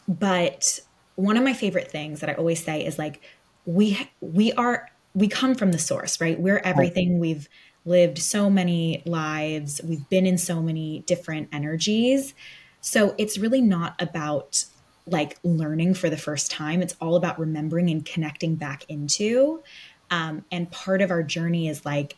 but 0.08 0.80
one 1.16 1.38
of 1.38 1.44
my 1.44 1.54
favorite 1.54 1.90
things 1.90 2.20
that 2.20 2.30
I 2.30 2.34
always 2.34 2.64
say 2.64 2.86
is 2.86 3.00
like, 3.00 3.22
we 3.66 4.10
we 4.22 4.52
are 4.54 4.90
we 5.14 5.28
come 5.28 5.56
from 5.56 5.72
the 5.72 5.80
source, 5.80 6.20
right? 6.20 6.40
We're 6.40 6.58
everything. 6.60 7.20
We've 7.20 7.48
lived 7.86 8.18
so 8.18 8.50
many 8.50 9.04
lives. 9.06 9.82
We've 9.84 10.08
been 10.10 10.26
in 10.26 10.38
so 10.38 10.62
many 10.62 11.04
different 11.06 11.50
energies. 11.52 12.34
So 12.82 13.14
it's 13.18 13.38
really 13.38 13.62
not 13.62 14.02
about 14.02 14.66
like 15.06 15.38
learning 15.44 15.96
for 15.96 16.10
the 16.10 16.18
first 16.18 16.50
time. 16.50 16.82
It's 16.82 16.96
all 17.02 17.16
about 17.16 17.40
remembering 17.40 17.90
and 17.90 18.06
connecting 18.06 18.56
back 18.56 18.86
into. 18.90 19.62
Um, 20.10 20.46
and 20.52 20.72
part 20.72 21.02
of 21.02 21.12
our 21.12 21.24
journey 21.24 21.68
is 21.68 21.86
like 21.86 22.16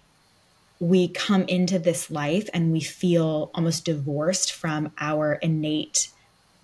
we 0.79 1.07
come 1.07 1.43
into 1.43 1.79
this 1.79 2.11
life 2.11 2.49
and 2.53 2.71
we 2.71 2.81
feel 2.81 3.49
almost 3.55 3.85
divorced 3.85 4.51
from 4.51 4.91
our 4.99 5.33
innate 5.35 6.09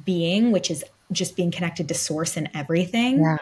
being, 0.04 0.52
which 0.52 0.70
is 0.70 0.84
just 1.12 1.36
being 1.36 1.52
connected 1.52 1.88
to 1.88 1.94
source 1.94 2.38
and 2.38 2.50
everything. 2.54 3.22
Yeah. 3.22 3.38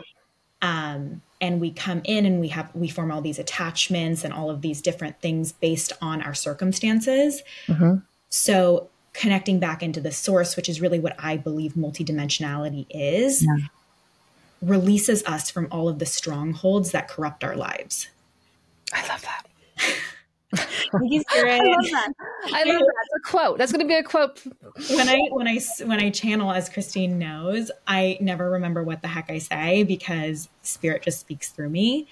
Um, 0.62 1.22
and 1.42 1.62
we 1.62 1.72
come 1.72 2.02
in 2.04 2.26
and 2.26 2.40
we 2.40 2.50
have 2.50 2.70
we 2.74 2.88
form 2.88 3.12
all 3.12 3.22
these 3.22 3.40
attachments 3.40 4.24
and 4.24 4.34
all 4.34 4.50
of 4.50 4.62
these 4.62 4.82
different 4.82 5.20
things 5.22 5.52
based 5.52 5.94
on 6.02 6.22
our 6.22 6.34
circumstances 6.34 7.42
mm-hmm. 7.68 7.96
so 8.30 8.90
connecting 9.14 9.60
back 9.60 9.82
into 9.82 10.00
the 10.02 10.12
source 10.12 10.56
which 10.56 10.70
is 10.70 10.82
really 10.82 11.00
what 11.00 11.16
i 11.20 11.38
believe 11.38 11.74
multidimensionality 11.74 12.86
is 12.90 13.44
yeah. 13.44 13.68
releases 14.62 15.24
us 15.26 15.50
from 15.50 15.68
all 15.72 15.88
of 15.88 16.00
the 16.00 16.06
strongholds 16.06 16.92
that 16.92 17.08
corrupt 17.08 17.44
our 17.44 17.56
lives 17.56 18.10
i 18.94 19.08
love 19.08 19.22
that 19.22 19.46
Thank 20.56 21.12
you, 21.12 21.22
Spirit. 21.30 21.62
I 21.62 21.64
love 21.64 21.86
that. 21.92 22.14
I 22.54 22.64
love 22.64 22.80
that. 22.80 22.94
That's 22.96 23.28
a 23.28 23.30
quote. 23.30 23.58
That's 23.58 23.72
going 23.72 23.86
to 23.86 23.88
be 23.88 23.96
a 23.96 24.04
quote. 24.04 24.42
When 24.90 25.08
I 25.08 25.20
when 25.32 25.48
I 25.48 25.60
when 25.86 26.00
I 26.00 26.10
channel, 26.10 26.52
as 26.52 26.70
Christine 26.70 27.20
knows, 27.20 27.72
I 27.88 28.18
never 28.22 28.50
remember 28.50 28.84
what 28.84 29.02
the 29.02 29.08
heck 29.08 29.30
I 29.30 29.38
say 29.40 29.84
because 29.84 30.50
spirit 30.64 31.04
just 31.04 31.20
speaks 31.20 31.50
through 31.50 31.70
me. 31.70 32.08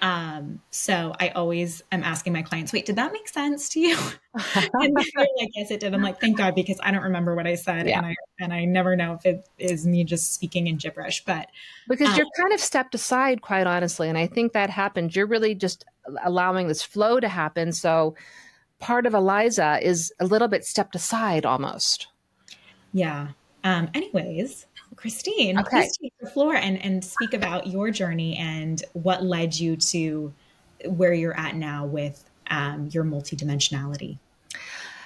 Um, 0.00 0.60
so 0.70 1.12
I 1.18 1.30
always 1.30 1.82
am 1.90 2.04
asking 2.04 2.32
my 2.32 2.42
clients, 2.42 2.72
wait, 2.72 2.86
did 2.86 2.96
that 2.96 3.12
make 3.12 3.28
sense 3.28 3.68
to 3.70 3.80
you? 3.80 3.96
and 4.54 4.96
they're 4.96 5.04
like, 5.16 5.50
yes, 5.56 5.72
it 5.72 5.80
did. 5.80 5.92
I'm 5.92 6.02
like, 6.02 6.20
thank 6.20 6.36
God, 6.36 6.54
because 6.54 6.78
I 6.82 6.92
don't 6.92 7.02
remember 7.02 7.34
what 7.34 7.48
I 7.48 7.56
said. 7.56 7.88
Yeah. 7.88 7.98
And 7.98 8.06
I, 8.06 8.14
and 8.38 8.52
I 8.52 8.64
never 8.64 8.94
know 8.94 9.14
if 9.14 9.26
it 9.26 9.48
is 9.58 9.86
me 9.86 10.04
just 10.04 10.34
speaking 10.34 10.68
in 10.68 10.76
gibberish, 10.76 11.24
but 11.24 11.48
because 11.88 12.10
um, 12.10 12.16
you're 12.16 12.26
kind 12.38 12.52
of 12.52 12.60
stepped 12.60 12.94
aside, 12.94 13.42
quite 13.42 13.66
honestly. 13.66 14.08
And 14.08 14.16
I 14.16 14.28
think 14.28 14.52
that 14.52 14.70
happened. 14.70 15.16
You're 15.16 15.26
really 15.26 15.56
just 15.56 15.84
allowing 16.24 16.68
this 16.68 16.82
flow 16.82 17.20
to 17.20 17.28
happen. 17.28 17.72
So 17.72 18.14
part 18.78 19.06
of 19.06 19.14
Eliza 19.14 19.78
is 19.82 20.12
a 20.20 20.26
little 20.26 20.48
bit 20.48 20.64
stepped 20.64 20.94
aside 20.94 21.44
almost. 21.44 22.08
Yeah. 22.92 23.28
Um, 23.64 23.88
anyways, 23.94 24.66
Christine, 24.96 25.58
okay. 25.58 25.82
please 25.82 25.98
take 26.00 26.14
the 26.20 26.30
floor 26.30 26.54
and, 26.54 26.82
and 26.84 27.04
speak 27.04 27.34
about 27.34 27.66
your 27.66 27.90
journey 27.90 28.36
and 28.36 28.82
what 28.92 29.24
led 29.24 29.58
you 29.58 29.76
to 29.76 30.32
where 30.86 31.12
you're 31.12 31.38
at 31.38 31.56
now 31.56 31.84
with 31.84 32.24
um, 32.50 32.88
your 32.92 33.04
multidimensionality. 33.04 34.18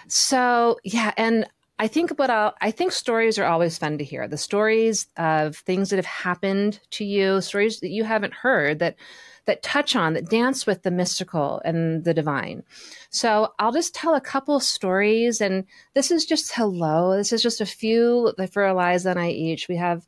So, 0.06 0.78
yeah, 0.84 1.12
and 1.16 1.46
I 1.78 1.88
think 1.88 2.18
what 2.18 2.30
I'll, 2.30 2.54
I 2.60 2.70
think 2.70 2.92
stories 2.92 3.38
are 3.38 3.46
always 3.46 3.78
fun 3.78 3.98
to 3.98 4.04
hear. 4.04 4.28
The 4.28 4.38
stories 4.38 5.06
of 5.16 5.56
things 5.56 5.90
that 5.90 5.96
have 5.96 6.06
happened 6.06 6.78
to 6.90 7.04
you, 7.04 7.40
stories 7.40 7.80
that 7.80 7.90
you 7.90 8.04
haven't 8.04 8.34
heard 8.34 8.78
that 8.78 8.96
that 9.46 9.62
touch 9.62 9.96
on, 9.96 10.14
that 10.14 10.30
dance 10.30 10.66
with 10.66 10.82
the 10.82 10.90
mystical 10.90 11.60
and 11.64 12.04
the 12.04 12.14
divine. 12.14 12.62
So 13.10 13.52
I'll 13.58 13.72
just 13.72 13.94
tell 13.94 14.14
a 14.14 14.20
couple 14.20 14.60
stories, 14.60 15.40
and 15.40 15.64
this 15.94 16.10
is 16.10 16.24
just 16.24 16.52
hello. 16.54 17.16
This 17.16 17.32
is 17.32 17.42
just 17.42 17.60
a 17.60 17.66
few 17.66 18.32
for 18.52 18.66
Eliza 18.66 19.10
and 19.10 19.18
I 19.18 19.30
each. 19.30 19.68
We 19.68 19.76
have 19.76 20.06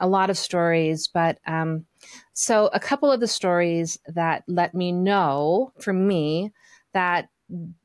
a 0.00 0.08
lot 0.08 0.30
of 0.30 0.38
stories, 0.38 1.08
but 1.08 1.38
um, 1.46 1.86
so 2.32 2.68
a 2.72 2.80
couple 2.80 3.10
of 3.10 3.20
the 3.20 3.28
stories 3.28 3.98
that 4.06 4.44
let 4.46 4.74
me 4.74 4.92
know 4.92 5.72
for 5.80 5.92
me 5.92 6.52
that 6.92 7.28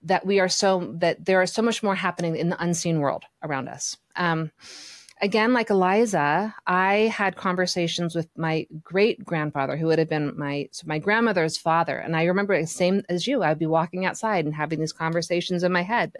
that 0.03 0.25
we 0.25 0.39
are 0.39 0.47
so 0.47 0.93
that 0.99 1.25
there 1.25 1.41
is 1.41 1.51
so 1.51 1.61
much 1.61 1.83
more 1.83 1.95
happening 1.95 2.35
in 2.35 2.49
the 2.49 2.63
unseen 2.63 2.99
world 2.99 3.23
around 3.43 3.67
us. 3.67 3.97
Um, 4.15 4.51
again, 5.21 5.53
like 5.53 5.69
Eliza, 5.69 6.55
I 6.65 7.13
had 7.13 7.35
conversations 7.35 8.15
with 8.15 8.27
my 8.37 8.67
great 8.83 9.23
grandfather, 9.23 9.75
who 9.77 9.87
would 9.87 9.99
have 9.99 10.09
been 10.09 10.37
my 10.37 10.69
so 10.71 10.85
my 10.87 10.99
grandmother's 10.99 11.57
father, 11.57 11.97
and 11.97 12.15
I 12.15 12.25
remember 12.25 12.59
the 12.59 12.67
same 12.67 13.03
as 13.09 13.27
you. 13.27 13.43
I'd 13.43 13.59
be 13.59 13.65
walking 13.65 14.05
outside 14.05 14.45
and 14.45 14.53
having 14.53 14.79
these 14.79 14.93
conversations 14.93 15.63
in 15.63 15.71
my 15.71 15.83
head, 15.83 16.13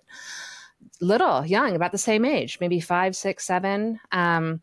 little, 1.02 1.46
young, 1.46 1.76
about 1.76 1.92
the 1.92 1.98
same 1.98 2.26
age, 2.26 2.60
maybe 2.60 2.80
five, 2.80 3.16
six, 3.16 3.46
seven. 3.46 4.00
Um, 4.12 4.62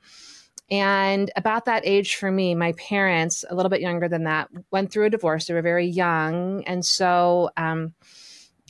and 0.71 1.31
about 1.37 1.67
that 1.67 1.87
age 1.87 2.17
for 2.17 2.31
me, 2.31 2.55
my 2.55 2.73
parents, 2.73 3.45
a 3.49 3.55
little 3.55 3.71
bit 3.71 3.81
younger 3.81 4.09
than 4.09 4.25
that, 4.25 4.49
went 4.73 4.91
through 4.91 5.07
a 5.07 5.11
divorce. 5.11 5.47
They 5.47 5.55
were 5.55 5.63
very 5.63 5.87
young, 5.87 6.65
and 6.65 6.85
so. 6.85 7.51
Um, 7.57 7.95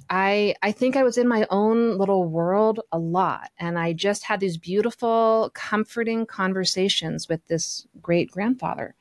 I 0.09 0.55
I 0.63 0.73
think 0.73 0.97
I 0.97 1.03
was 1.03 1.19
in 1.19 1.29
my 1.29 1.47
own 1.51 1.99
little 1.99 2.25
world 2.25 2.81
a 2.93 2.99
lot 2.99 3.51
and 3.59 3.79
I 3.79 3.93
just 3.93 4.25
had 4.25 4.41
these 4.41 4.57
beautiful 4.57 5.51
comforting 5.55 6.27
conversations 6.27 7.29
with 7.29 7.47
this 7.47 7.87
great 8.01 8.31
grandfather. 8.31 8.95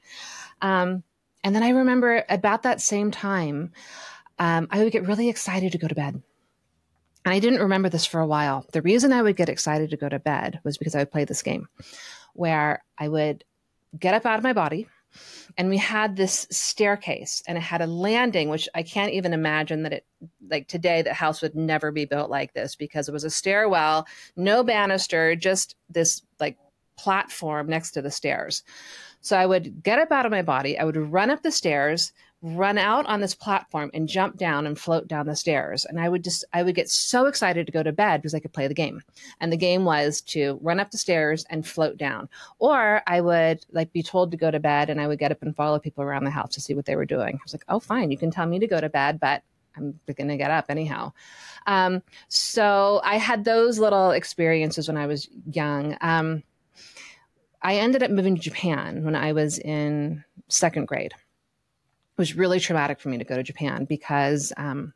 Um, 0.62 1.04
and 1.44 1.56
then 1.56 1.63
I 1.63 1.70
remember 1.70 2.26
about 2.30 2.63
that 2.63 2.82
same 2.82 3.12
time 3.12 3.72
um, 4.39 4.68
I 4.70 4.84
would 4.84 4.91
get 4.91 5.08
really 5.08 5.30
excited 5.30 5.72
to 5.72 5.78
go 5.78 5.88
to 5.88 5.96
bed. 5.96 6.22
And 7.24 7.34
I 7.34 7.39
didn't 7.39 7.62
remember 7.62 7.89
this 7.89 8.06
for 8.06 8.20
a 8.20 8.28
while. 8.28 8.65
The 8.72 8.82
reason 8.82 9.13
I 9.13 9.22
would 9.22 9.36
get 9.36 9.50
excited 9.50 9.89
to 9.89 9.98
go 9.98 10.10
to 10.10 10.20
bed 10.20 10.60
was 10.63 10.78
because 10.78 10.94
I 10.94 11.00
would 11.00 11.12
play 11.12 11.26
this 11.26 11.41
game 11.41 11.68
where 12.34 12.84
I 12.98 13.08
would 13.08 13.44
get 13.98 14.13
up 14.13 14.26
out 14.26 14.38
of 14.38 14.44
my 14.44 14.54
body 14.54 14.88
and 15.58 15.69
we 15.69 15.78
had 15.78 16.15
this 16.15 16.47
staircase 16.49 17.41
and 17.47 17.58
it 17.58 17.62
had 17.62 17.82
a 17.82 17.88
landing 17.88 18.49
which 18.49 18.67
i 18.75 18.84
can't 18.84 19.13
even 19.13 19.34
imagine 19.34 19.84
that 19.84 19.93
it 19.93 20.06
like 20.49 20.67
today 20.67 21.01
the 21.01 21.13
house 21.13 21.41
would 21.41 21.56
never 21.56 21.91
be 21.91 22.06
built 22.06 22.30
like 22.30 22.54
this 22.54 22.75
because 22.75 23.08
it 23.08 23.13
was 23.13 23.23
a 23.23 23.30
stairwell 23.30 24.06
no 24.36 24.63
banister 24.63 25.36
just 25.36 25.75
this 25.89 26.21
like 26.39 26.58
platform 26.97 27.67
next 27.67 27.91
to 27.91 28.01
the 28.01 28.12
stairs. 28.12 28.63
So 29.21 29.38
i 29.38 29.45
would 29.45 29.84
get 29.84 29.99
up 29.99 30.12
out 30.12 30.25
of 30.25 30.32
my 30.32 30.41
body 30.41 30.78
i 30.78 30.84
would 30.84 30.97
run 30.97 31.30
up 31.30 31.43
the 31.43 31.51
stairs 31.51 32.13
run 32.41 32.78
out 32.78 33.06
on 33.08 33.21
this 33.21 33.34
platform 33.34 33.89
and 33.93 34.08
jump 34.08 34.38
down 34.38 34.67
and 34.67 34.78
float 34.78 35.08
down 35.08 35.26
the 35.26 35.36
stairs. 35.36 35.86
And 35.86 36.00
I 36.00 36.10
would 36.10 36.24
just, 36.24 36.45
I 36.54 36.62
would 36.63 36.76
get 36.76 36.89
so 36.89 37.26
excited 37.26 37.65
to 37.65 37.71
go 37.71 37.82
to 37.82 37.91
bed 37.91 38.21
because 38.21 38.36
I 38.36 38.39
could 38.39 38.54
play 38.54 38.67
the 38.67 38.74
game. 38.74 39.02
And 39.39 39.52
the 39.52 39.58
game 39.58 39.84
was 39.84 40.21
to 40.21 40.60
run 40.62 40.80
up 40.80 40.91
the 40.91 40.98
stairs 40.98 41.45
and 41.50 41.65
float 41.65 41.98
down. 41.98 42.30
Or 42.60 43.02
I 43.08 43.21
would 43.21 43.65
like 43.71 43.91
be 43.93 44.04
told 44.04 44.32
to 44.32 44.38
go 44.38 44.52
to 44.52 44.60
bed 44.60 44.89
and 44.89 45.02
I 45.02 45.08
would 45.08 45.19
get 45.19 45.32
up 45.32 45.41
and 45.41 45.56
follow 45.56 45.80
people 45.80 46.04
around 46.04 46.24
the 46.24 46.30
house 46.30 46.54
to 46.54 46.62
see 46.62 46.76
what 46.76 46.86
they 46.86 46.95
were 46.95 47.06
doing. 47.06 47.36
I 47.36 47.43
was 47.43 47.54
like, 47.54 47.65
oh, 47.67 47.80
fine, 47.80 48.12
you 48.12 48.17
can 48.17 48.32
tell 48.32 48.45
me 48.45 48.60
to 48.60 48.67
go 48.67 48.80
to 48.80 48.89
bed, 48.89 49.19
but 49.19 49.41
I'm 49.76 50.00
going 50.06 50.28
to 50.30 50.38
get 50.38 50.52
up 50.52 50.65
anyhow. 50.69 51.13
Um, 51.67 52.04
so 52.28 53.02
I 53.04 53.17
had 53.17 53.43
those 53.43 53.80
little 53.80 54.12
experiences 54.12 54.88
when 54.88 54.98
I 54.98 55.08
was 55.08 55.28
young. 55.52 55.98
Um, 56.00 56.43
I 57.62 57.78
ended 57.78 58.04
up 58.04 58.12
moving 58.12 58.36
to 58.36 58.41
Japan 58.41 59.04
when 59.04 59.15
I 59.15 59.34
was 59.34 59.58
in 59.58 60.24
second 60.48 60.86
grade 60.86 61.15
was 62.17 62.36
really 62.36 62.60
traumatic 62.60 62.99
for 62.99 63.10
me 63.10 63.17
to 63.17 63.23
go 63.23 63.36
to 63.36 63.43
Japan 63.43 63.86
because 63.86 64.54
um, 64.58 64.93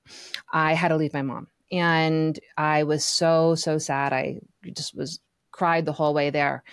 I 0.51 0.73
had 0.73 0.89
to 0.89 0.97
leave 0.97 1.13
my 1.13 1.21
mom. 1.21 1.47
And 1.71 2.39
I 2.57 2.83
was 2.83 3.05
so, 3.05 3.55
so 3.55 3.77
sad. 3.77 4.13
I 4.13 4.39
just 4.73 4.95
was 4.95 5.19
cried 5.51 5.85
the 5.85 5.93
whole 5.93 6.13
way 6.13 6.29
there. 6.29 6.63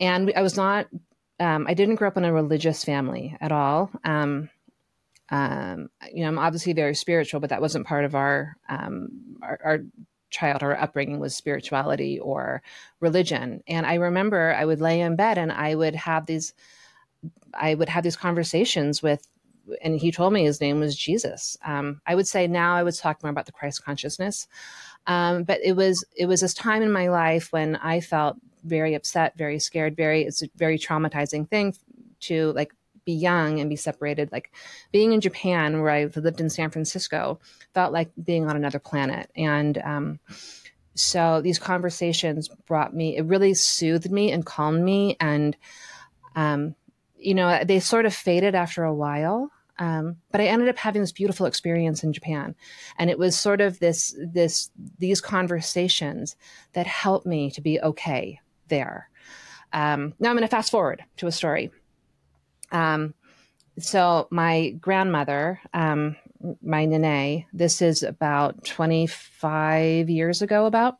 And 0.00 0.32
I 0.34 0.42
was 0.42 0.56
not, 0.56 0.88
um, 1.38 1.66
I 1.68 1.74
didn't 1.74 1.96
grow 1.96 2.08
up 2.08 2.16
in 2.16 2.24
a 2.24 2.32
religious 2.32 2.84
family 2.84 3.36
at 3.40 3.52
all. 3.52 3.90
Um, 4.04 4.48
um, 5.30 5.90
you 6.12 6.22
know, 6.22 6.28
I'm 6.28 6.38
obviously 6.38 6.72
very 6.72 6.94
spiritual, 6.94 7.40
but 7.40 7.50
that 7.50 7.60
wasn't 7.60 7.86
part 7.86 8.04
of 8.04 8.14
our, 8.14 8.56
um, 8.68 9.36
our, 9.42 9.58
our 9.64 9.78
child 10.30 10.62
or 10.62 10.78
upbringing 10.78 11.20
was 11.20 11.36
spirituality 11.36 12.18
or 12.18 12.62
religion. 13.00 13.62
And 13.68 13.86
I 13.86 13.94
remember 13.94 14.52
I 14.52 14.64
would 14.64 14.80
lay 14.80 15.00
in 15.00 15.16
bed 15.16 15.38
and 15.38 15.52
I 15.52 15.74
would 15.74 15.94
have 15.94 16.26
these, 16.26 16.52
I 17.54 17.74
would 17.74 17.88
have 17.88 18.02
these 18.02 18.16
conversations 18.16 19.02
with 19.02 19.26
and 19.82 19.98
he 19.98 20.10
told 20.10 20.32
me 20.32 20.44
his 20.44 20.60
name 20.60 20.80
was 20.80 20.96
Jesus. 20.96 21.56
Um, 21.64 22.00
I 22.06 22.14
would 22.14 22.26
say 22.26 22.46
now 22.46 22.74
I 22.74 22.82
would 22.82 22.94
talk 22.94 23.22
more 23.22 23.30
about 23.30 23.46
the 23.46 23.52
Christ 23.52 23.84
consciousness, 23.84 24.46
um, 25.06 25.44
but 25.44 25.60
it 25.62 25.72
was 25.72 26.04
it 26.16 26.26
was 26.26 26.40
this 26.40 26.54
time 26.54 26.82
in 26.82 26.92
my 26.92 27.08
life 27.08 27.52
when 27.52 27.76
I 27.76 28.00
felt 28.00 28.36
very 28.64 28.94
upset, 28.94 29.36
very 29.36 29.58
scared, 29.58 29.96
very 29.96 30.22
it's 30.22 30.42
a 30.42 30.48
very 30.56 30.78
traumatizing 30.78 31.48
thing 31.48 31.74
to 32.20 32.52
like 32.52 32.72
be 33.04 33.12
young 33.12 33.60
and 33.60 33.68
be 33.68 33.76
separated. 33.76 34.32
Like 34.32 34.52
being 34.92 35.12
in 35.12 35.20
Japan, 35.20 35.82
where 35.82 35.90
I 35.90 36.04
lived 36.04 36.40
in 36.40 36.50
San 36.50 36.70
Francisco, 36.70 37.40
felt 37.74 37.92
like 37.92 38.10
being 38.22 38.48
on 38.48 38.56
another 38.56 38.78
planet, 38.78 39.30
and 39.36 39.78
um, 39.78 40.20
so 40.94 41.40
these 41.42 41.58
conversations 41.58 42.48
brought 42.66 42.94
me. 42.94 43.16
It 43.16 43.26
really 43.26 43.54
soothed 43.54 44.10
me 44.10 44.30
and 44.32 44.44
calmed 44.44 44.82
me 44.82 45.16
and. 45.20 45.56
Um, 46.36 46.74
you 47.24 47.34
know, 47.34 47.64
they 47.64 47.80
sort 47.80 48.04
of 48.04 48.14
faded 48.14 48.54
after 48.54 48.84
a 48.84 48.94
while. 48.94 49.50
Um, 49.78 50.16
but 50.30 50.40
I 50.40 50.46
ended 50.46 50.68
up 50.68 50.78
having 50.78 51.02
this 51.02 51.12
beautiful 51.12 51.46
experience 51.46 52.04
in 52.04 52.12
Japan, 52.12 52.54
and 52.98 53.10
it 53.10 53.18
was 53.18 53.36
sort 53.36 53.60
of 53.60 53.80
this 53.80 54.14
this 54.18 54.70
these 54.98 55.20
conversations 55.20 56.36
that 56.74 56.86
helped 56.86 57.26
me 57.26 57.50
to 57.52 57.60
be 57.60 57.80
okay 57.80 58.40
there. 58.68 59.10
Um, 59.72 60.14
now 60.20 60.30
I'm 60.30 60.36
going 60.36 60.42
to 60.42 60.48
fast 60.48 60.70
forward 60.70 61.04
to 61.16 61.26
a 61.26 61.32
story. 61.32 61.70
Um, 62.70 63.14
so 63.78 64.28
my 64.30 64.70
grandmother, 64.80 65.60
um, 65.72 66.16
my 66.62 66.84
nene, 66.84 67.46
this 67.52 67.82
is 67.82 68.04
about 68.04 68.64
25 68.64 70.08
years 70.08 70.42
ago. 70.42 70.66
About 70.66 70.98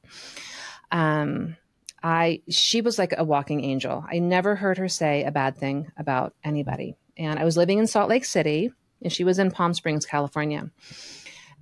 um, 0.91 1.57
I 2.03 2.43
she 2.49 2.81
was 2.81 2.99
like 2.99 3.15
a 3.17 3.25
walking 3.25 3.63
angel. 3.63 4.05
I 4.11 4.19
never 4.19 4.57
heard 4.57 4.79
her 4.79 4.89
say 4.89 5.25
a 5.25 5.31
bad 5.31 5.57
thing 5.57 5.93
about 5.97 6.35
anybody. 6.43 6.97
And 7.17 7.39
I 7.39 7.45
was 7.45 7.57
living 7.57 7.79
in 7.79 7.87
Salt 7.87 8.09
Lake 8.09 8.25
City 8.25 8.71
and 9.03 9.13
she 9.13 9.25
was 9.25 9.39
in 9.39 9.51
Palm 9.51 9.75
Springs, 9.75 10.07
California. 10.07 10.71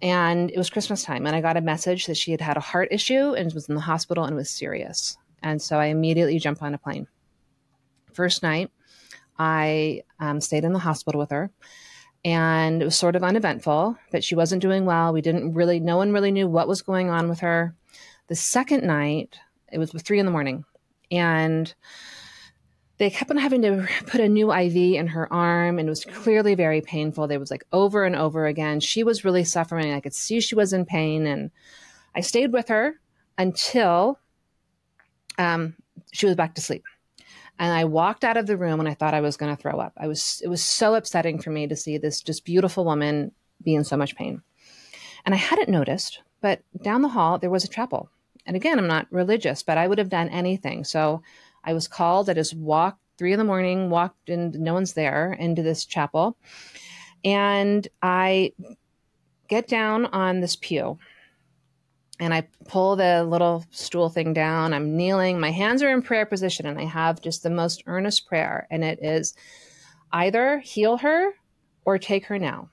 And 0.00 0.50
it 0.50 0.58
was 0.58 0.70
Christmas 0.70 1.02
time 1.02 1.26
and 1.26 1.36
I 1.36 1.40
got 1.40 1.56
a 1.56 1.60
message 1.60 2.06
that 2.06 2.16
she 2.16 2.30
had 2.30 2.40
had 2.40 2.56
a 2.56 2.60
heart 2.60 2.88
issue 2.90 3.34
and 3.34 3.52
was 3.52 3.68
in 3.68 3.74
the 3.74 3.80
hospital 3.80 4.24
and 4.24 4.34
was 4.34 4.50
serious. 4.50 5.16
And 5.42 5.60
so 5.60 5.78
I 5.78 5.86
immediately 5.86 6.38
jumped 6.38 6.62
on 6.62 6.74
a 6.74 6.78
plane. 6.78 7.06
First 8.12 8.42
night, 8.42 8.70
I 9.38 10.02
um, 10.20 10.40
stayed 10.40 10.64
in 10.64 10.72
the 10.72 10.78
hospital 10.78 11.18
with 11.18 11.30
her 11.30 11.50
and 12.24 12.80
it 12.80 12.84
was 12.84 12.96
sort 12.96 13.16
of 13.16 13.24
uneventful, 13.24 13.96
but 14.12 14.22
she 14.22 14.34
wasn't 14.34 14.62
doing 14.62 14.84
well. 14.84 15.12
We 15.12 15.22
didn't 15.22 15.54
really, 15.54 15.80
no 15.80 15.96
one 15.96 16.12
really 16.12 16.30
knew 16.30 16.46
what 16.46 16.68
was 16.68 16.82
going 16.82 17.10
on 17.10 17.28
with 17.28 17.40
her. 17.40 17.74
The 18.28 18.36
second 18.36 18.84
night, 18.84 19.36
it 19.72 19.78
was 19.78 19.90
three 19.90 20.20
in 20.20 20.26
the 20.26 20.32
morning. 20.32 20.64
And 21.10 21.74
they 22.98 23.10
kept 23.10 23.30
on 23.30 23.36
having 23.36 23.62
to 23.62 23.88
put 24.06 24.20
a 24.20 24.28
new 24.28 24.52
IV 24.52 24.76
in 24.76 25.06
her 25.08 25.32
arm, 25.32 25.78
and 25.78 25.88
it 25.88 25.90
was 25.90 26.04
clearly 26.04 26.54
very 26.54 26.80
painful. 26.80 27.26
They 27.26 27.38
was 27.38 27.50
like 27.50 27.64
over 27.72 28.04
and 28.04 28.16
over 28.16 28.46
again. 28.46 28.80
She 28.80 29.02
was 29.02 29.24
really 29.24 29.44
suffering. 29.44 29.92
I 29.92 30.00
could 30.00 30.14
see 30.14 30.40
she 30.40 30.54
was 30.54 30.72
in 30.72 30.84
pain. 30.84 31.26
And 31.26 31.50
I 32.14 32.20
stayed 32.20 32.52
with 32.52 32.68
her 32.68 33.00
until 33.38 34.18
um, 35.38 35.74
she 36.12 36.26
was 36.26 36.36
back 36.36 36.54
to 36.54 36.60
sleep. 36.60 36.84
And 37.58 37.72
I 37.72 37.84
walked 37.84 38.24
out 38.24 38.36
of 38.36 38.46
the 38.46 38.56
room 38.56 38.80
and 38.80 38.88
I 38.88 38.94
thought 38.94 39.14
I 39.14 39.20
was 39.20 39.36
going 39.36 39.54
to 39.54 39.60
throw 39.60 39.78
up. 39.78 39.92
I 39.96 40.08
was 40.08 40.40
it 40.42 40.48
was 40.48 40.62
so 40.62 40.94
upsetting 40.94 41.38
for 41.38 41.50
me 41.50 41.66
to 41.66 41.76
see 41.76 41.98
this 41.98 42.20
just 42.20 42.44
beautiful 42.44 42.84
woman 42.84 43.32
be 43.62 43.74
in 43.74 43.84
so 43.84 43.96
much 43.96 44.16
pain. 44.16 44.42
And 45.24 45.34
I 45.34 45.38
hadn't 45.38 45.68
noticed, 45.68 46.22
but 46.40 46.62
down 46.82 47.02
the 47.02 47.08
hall 47.08 47.38
there 47.38 47.50
was 47.50 47.64
a 47.64 47.68
chapel. 47.68 48.10
And 48.46 48.56
again, 48.56 48.78
I'm 48.78 48.88
not 48.88 49.06
religious, 49.10 49.62
but 49.62 49.78
I 49.78 49.86
would 49.86 49.98
have 49.98 50.08
done 50.08 50.28
anything. 50.30 50.82
So 50.82 51.22
I 51.64 51.74
was 51.74 51.88
called. 51.88 52.28
I 52.28 52.34
just 52.34 52.54
walked 52.54 53.00
three 53.18 53.32
in 53.32 53.38
the 53.38 53.44
morning, 53.44 53.90
walked 53.90 54.28
and 54.30 54.58
no 54.58 54.74
one's 54.74 54.94
there 54.94 55.32
into 55.32 55.62
this 55.62 55.84
chapel. 55.84 56.36
And 57.24 57.86
I 58.02 58.52
get 59.48 59.68
down 59.68 60.06
on 60.06 60.40
this 60.40 60.56
pew 60.56 60.98
and 62.22 62.32
I 62.32 62.46
pull 62.66 62.94
the 62.94 63.24
little 63.24 63.64
stool 63.72 64.08
thing 64.08 64.32
down. 64.32 64.72
I'm 64.72 64.96
kneeling. 64.96 65.40
My 65.40 65.50
hands 65.50 65.82
are 65.82 65.90
in 65.90 66.02
prayer 66.02 66.24
position, 66.24 66.66
and 66.66 66.78
I 66.78 66.84
have 66.84 67.20
just 67.20 67.42
the 67.42 67.50
most 67.50 67.82
earnest 67.86 68.26
prayer. 68.26 68.68
And 68.70 68.84
it 68.84 69.00
is 69.02 69.34
either 70.12 70.60
heal 70.60 70.98
her 70.98 71.32
or 71.84 71.98
take 71.98 72.26
her 72.26 72.38
now, 72.38 72.70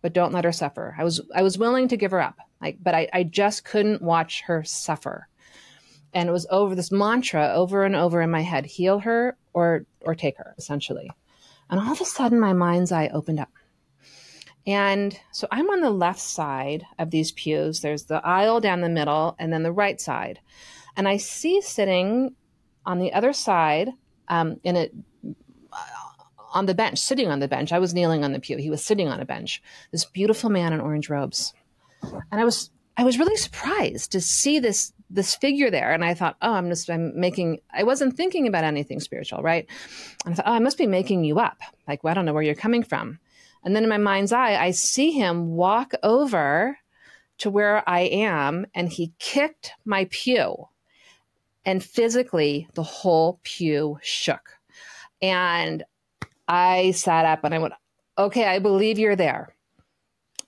but 0.00 0.14
don't 0.14 0.32
let 0.32 0.44
her 0.44 0.52
suffer. 0.52 0.94
I 0.98 1.04
was 1.04 1.20
I 1.34 1.42
was 1.42 1.58
willing 1.58 1.88
to 1.88 1.98
give 1.98 2.12
her 2.12 2.20
up, 2.22 2.38
like, 2.62 2.78
but 2.82 2.94
I, 2.94 3.08
I 3.12 3.24
just 3.24 3.64
couldn't 3.64 4.00
watch 4.00 4.42
her 4.46 4.64
suffer. 4.64 5.28
And 6.14 6.28
it 6.28 6.32
was 6.32 6.46
over 6.50 6.74
this 6.74 6.90
mantra 6.90 7.52
over 7.54 7.84
and 7.84 7.94
over 7.94 8.22
in 8.22 8.30
my 8.30 8.42
head: 8.42 8.66
heal 8.66 9.00
her 9.00 9.36
or 9.52 9.84
or 10.00 10.14
take 10.14 10.38
her, 10.38 10.54
essentially. 10.58 11.10
And 11.70 11.80
all 11.80 11.92
of 11.92 12.00
a 12.00 12.04
sudden, 12.04 12.40
my 12.40 12.52
mind's 12.52 12.92
eye 12.92 13.10
opened 13.12 13.40
up. 13.40 13.50
And 14.66 15.18
so 15.32 15.48
I'm 15.50 15.70
on 15.70 15.80
the 15.80 15.90
left 15.90 16.20
side 16.20 16.84
of 16.98 17.10
these 17.10 17.32
pews. 17.32 17.80
There's 17.80 18.04
the 18.04 18.24
aisle 18.24 18.60
down 18.60 18.80
the 18.80 18.88
middle 18.88 19.34
and 19.38 19.52
then 19.52 19.62
the 19.62 19.72
right 19.72 20.00
side. 20.00 20.40
And 20.96 21.08
I 21.08 21.16
see 21.16 21.60
sitting 21.60 22.34
on 22.84 22.98
the 22.98 23.12
other 23.12 23.32
side 23.32 23.90
um, 24.28 24.60
in 24.64 24.76
it 24.76 24.94
on 26.52 26.66
the 26.66 26.74
bench, 26.74 26.98
sitting 26.98 27.28
on 27.28 27.40
the 27.40 27.48
bench. 27.48 27.72
I 27.72 27.78
was 27.78 27.94
kneeling 27.94 28.24
on 28.24 28.32
the 28.32 28.40
pew. 28.40 28.56
He 28.56 28.70
was 28.70 28.84
sitting 28.84 29.08
on 29.08 29.20
a 29.20 29.24
bench. 29.24 29.62
This 29.90 30.04
beautiful 30.04 30.50
man 30.50 30.72
in 30.72 30.80
orange 30.80 31.08
robes. 31.08 31.54
And 32.02 32.40
I 32.40 32.44
was 32.44 32.70
I 32.96 33.04
was 33.04 33.18
really 33.18 33.36
surprised 33.36 34.12
to 34.12 34.20
see 34.20 34.58
this 34.58 34.92
this 35.10 35.34
figure 35.34 35.70
there 35.70 35.92
and 35.92 36.04
i 36.04 36.12
thought 36.12 36.36
oh 36.42 36.52
i'm 36.52 36.68
just 36.68 36.90
i'm 36.90 37.18
making 37.18 37.58
i 37.72 37.82
wasn't 37.82 38.16
thinking 38.16 38.46
about 38.46 38.64
anything 38.64 39.00
spiritual 39.00 39.42
right 39.42 39.66
and 40.24 40.32
i 40.32 40.36
thought 40.36 40.46
oh 40.46 40.52
i 40.52 40.58
must 40.58 40.76
be 40.76 40.86
making 40.86 41.24
you 41.24 41.38
up 41.38 41.58
like 41.86 42.04
well, 42.04 42.10
i 42.10 42.14
don't 42.14 42.26
know 42.26 42.34
where 42.34 42.42
you're 42.42 42.54
coming 42.54 42.82
from 42.82 43.18
and 43.64 43.74
then 43.74 43.82
in 43.82 43.88
my 43.88 43.98
mind's 43.98 44.32
eye, 44.32 44.56
I 44.56 44.70
see 44.70 45.10
him 45.10 45.54
walk 45.54 45.92
over 46.02 46.78
to 47.38 47.50
where 47.50 47.88
I 47.88 48.00
am 48.00 48.66
and 48.74 48.88
he 48.88 49.12
kicked 49.18 49.72
my 49.84 50.06
pew. 50.10 50.68
And 51.64 51.84
physically, 51.84 52.68
the 52.74 52.82
whole 52.82 53.40
pew 53.42 53.98
shook. 54.02 54.58
And 55.20 55.84
I 56.46 56.92
sat 56.92 57.26
up 57.26 57.44
and 57.44 57.54
I 57.54 57.58
went, 57.58 57.74
okay, 58.16 58.46
I 58.46 58.58
believe 58.58 58.98
you're 58.98 59.16
there. 59.16 59.54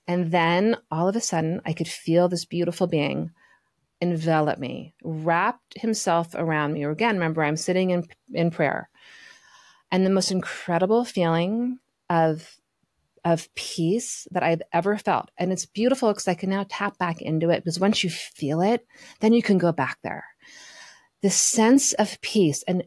And 0.09 0.33
then 0.33 0.77
all 0.91 1.09
of 1.09 1.15
a 1.15 1.21
sudden, 1.21 1.61
I 1.67 1.73
could 1.73 1.89
feel 1.89 2.29
this 2.29 2.45
beautiful 2.45 2.87
being 2.87 3.33
envelop 4.01 4.59
me, 4.59 4.95
wrapped 5.03 5.79
himself 5.79 6.35
around 6.35 6.73
me. 6.73 6.85
Or 6.85 6.91
again, 6.91 7.17
remember, 7.17 7.43
I'm 7.43 7.57
sitting 7.57 7.91
in, 7.91 8.09
in 8.33 8.51
prayer. 8.51 8.89
And 9.91 10.07
the 10.07 10.11
most 10.11 10.31
incredible 10.31 11.05
feeling 11.05 11.79
of 12.09 12.57
of 13.25 13.55
peace 13.55 14.27
that 14.31 14.43
I've 14.43 14.63
ever 14.73 14.97
felt. 14.97 15.31
And 15.37 15.53
it's 15.53 15.67
beautiful 15.67 16.11
because 16.11 16.27
I 16.27 16.35
can 16.35 16.49
now 16.49 16.65
tap 16.69 16.97
back 16.99 17.21
into 17.21 17.51
it 17.51 17.63
because 17.63 17.79
once 17.79 18.03
you 18.03 18.11
feel 18.11 18.63
it, 18.63 18.87
then 19.21 19.35
you 19.35 19.43
can 19.43 19.59
go 19.59 19.73
back 19.73 19.99
there. 20.03 20.25
The 21.21 21.31
sense 21.31 21.93
of 21.93 22.19
peace 22.23 22.63
and 22.67 22.85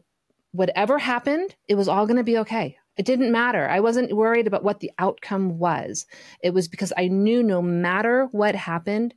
whatever 0.50 0.98
happened, 0.98 1.54
it 1.68 1.76
was 1.76 1.88
all 1.88 2.06
going 2.06 2.16
to 2.16 2.24
be 2.24 2.38
okay. 2.38 2.78
It 2.96 3.06
didn't 3.06 3.32
matter. 3.32 3.68
I 3.68 3.80
wasn't 3.80 4.16
worried 4.16 4.46
about 4.46 4.62
what 4.62 4.80
the 4.80 4.92
outcome 4.98 5.58
was. 5.58 6.06
It 6.42 6.50
was 6.50 6.68
because 6.68 6.92
I 6.96 7.08
knew 7.08 7.42
no 7.42 7.60
matter 7.60 8.28
what 8.30 8.54
happened, 8.54 9.14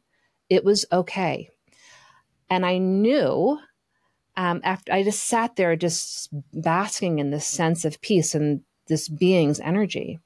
it 0.49 0.63
was 0.63 0.85
okay. 0.91 1.49
And 2.49 2.65
I 2.65 2.77
knew 2.77 3.59
um, 4.37 4.61
after 4.63 4.93
I 4.93 5.03
just 5.03 5.23
sat 5.23 5.55
there, 5.55 5.75
just 5.75 6.29
basking 6.53 7.19
in 7.19 7.31
this 7.31 7.47
sense 7.47 7.85
of 7.85 7.99
peace 8.01 8.35
and 8.35 8.61
this 8.87 9.09
being's 9.09 9.59
energy. 9.59 10.19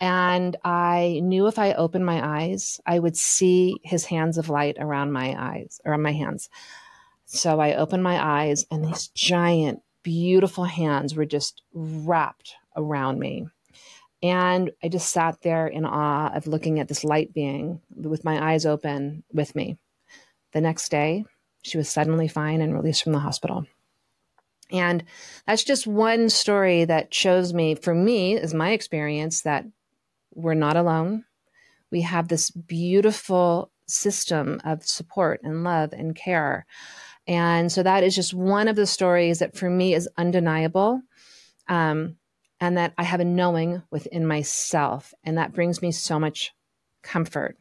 And 0.00 0.56
I 0.64 1.20
knew 1.22 1.46
if 1.46 1.58
I 1.58 1.74
opened 1.74 2.06
my 2.06 2.40
eyes, 2.40 2.80
I 2.86 2.98
would 2.98 3.16
see 3.16 3.76
his 3.82 4.06
hands 4.06 4.38
of 4.38 4.48
light 4.48 4.76
around 4.80 5.12
my 5.12 5.36
eyes, 5.38 5.80
around 5.84 6.02
my 6.02 6.12
hands. 6.12 6.48
So 7.26 7.60
I 7.60 7.74
opened 7.74 8.02
my 8.02 8.20
eyes, 8.20 8.66
and 8.70 8.84
these 8.84 9.08
giant, 9.08 9.82
beautiful 10.02 10.64
hands 10.64 11.14
were 11.14 11.26
just 11.26 11.62
wrapped 11.72 12.54
around 12.74 13.20
me. 13.20 13.46
And 14.22 14.70
I 14.82 14.88
just 14.88 15.10
sat 15.10 15.42
there 15.42 15.66
in 15.66 15.84
awe 15.84 16.32
of 16.34 16.46
looking 16.46 16.80
at 16.80 16.88
this 16.88 17.04
light 17.04 17.32
being 17.32 17.80
with 17.94 18.24
my 18.24 18.52
eyes 18.52 18.66
open 18.66 19.22
with 19.32 19.54
me. 19.54 19.76
The 20.52 20.60
next 20.60 20.90
day, 20.90 21.24
she 21.62 21.78
was 21.78 21.88
suddenly 21.88 22.28
fine 22.28 22.60
and 22.60 22.74
released 22.74 23.02
from 23.02 23.12
the 23.12 23.18
hospital. 23.18 23.66
And 24.72 25.04
that's 25.46 25.64
just 25.64 25.86
one 25.86 26.28
story 26.28 26.84
that 26.84 27.12
shows 27.12 27.52
me, 27.52 27.74
for 27.74 27.94
me, 27.94 28.34
is 28.34 28.54
my 28.54 28.70
experience, 28.70 29.42
that 29.42 29.64
we're 30.34 30.54
not 30.54 30.76
alone. 30.76 31.24
We 31.90 32.02
have 32.02 32.28
this 32.28 32.50
beautiful 32.50 33.72
system 33.86 34.60
of 34.64 34.86
support 34.86 35.40
and 35.42 35.64
love 35.64 35.92
and 35.92 36.14
care. 36.14 36.66
And 37.26 37.70
so 37.70 37.82
that 37.82 38.04
is 38.04 38.14
just 38.14 38.32
one 38.32 38.68
of 38.68 38.76
the 38.76 38.86
stories 38.86 39.40
that 39.40 39.56
for 39.56 39.68
me 39.68 39.94
is 39.94 40.08
undeniable. 40.16 41.02
Um, 41.68 42.16
and 42.60 42.76
that 42.76 42.92
I 42.98 43.04
have 43.04 43.20
a 43.20 43.24
knowing 43.24 43.82
within 43.90 44.26
myself. 44.26 45.14
And 45.24 45.38
that 45.38 45.54
brings 45.54 45.80
me 45.80 45.92
so 45.92 46.20
much 46.20 46.52
comfort. 47.02 47.56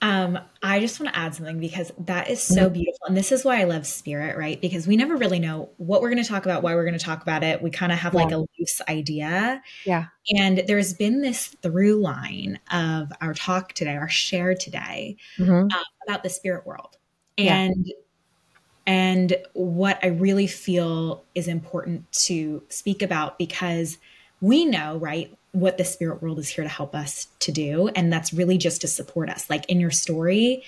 Um, 0.00 0.38
I 0.62 0.78
just 0.78 1.00
want 1.00 1.12
to 1.12 1.18
add 1.18 1.34
something 1.34 1.58
because 1.58 1.90
that 1.98 2.30
is 2.30 2.40
so 2.40 2.64
mm-hmm. 2.64 2.74
beautiful. 2.74 3.06
And 3.08 3.16
this 3.16 3.32
is 3.32 3.44
why 3.44 3.60
I 3.60 3.64
love 3.64 3.86
spirit, 3.86 4.36
right? 4.36 4.60
Because 4.60 4.86
we 4.86 4.96
never 4.96 5.16
really 5.16 5.40
know 5.40 5.70
what 5.76 6.02
we're 6.02 6.10
going 6.10 6.22
to 6.22 6.28
talk 6.28 6.44
about, 6.44 6.62
why 6.62 6.74
we're 6.74 6.84
going 6.84 6.98
to 6.98 7.04
talk 7.04 7.22
about 7.22 7.42
it. 7.42 7.62
We 7.62 7.70
kind 7.70 7.90
of 7.90 7.98
have 7.98 8.14
yeah. 8.14 8.22
like 8.22 8.32
a 8.32 8.38
loose 8.38 8.80
idea. 8.88 9.60
Yeah. 9.84 10.06
And 10.36 10.62
there's 10.68 10.94
been 10.94 11.20
this 11.20 11.48
through 11.62 11.96
line 11.96 12.60
of 12.72 13.10
our 13.20 13.34
talk 13.34 13.72
today, 13.72 13.96
our 13.96 14.08
share 14.08 14.54
today 14.54 15.16
mm-hmm. 15.36 15.52
um, 15.52 15.84
about 16.06 16.22
the 16.22 16.30
spirit 16.30 16.64
world. 16.64 16.96
And 17.36 17.86
yeah. 17.86 17.94
and 18.86 19.36
what 19.54 19.98
I 20.02 20.08
really 20.08 20.46
feel 20.46 21.24
is 21.34 21.48
important 21.48 22.10
to 22.12 22.62
speak 22.68 23.02
about 23.02 23.38
because 23.38 23.98
we 24.40 24.64
know, 24.64 24.96
right? 24.98 25.36
What 25.52 25.78
the 25.78 25.84
spirit 25.84 26.22
world 26.22 26.38
is 26.38 26.48
here 26.48 26.64
to 26.64 26.70
help 26.70 26.94
us 26.94 27.28
to 27.40 27.52
do. 27.52 27.88
And 27.88 28.12
that's 28.12 28.32
really 28.32 28.58
just 28.58 28.80
to 28.82 28.88
support 28.88 29.30
us. 29.30 29.48
Like 29.48 29.64
in 29.66 29.80
your 29.80 29.90
story, 29.90 30.62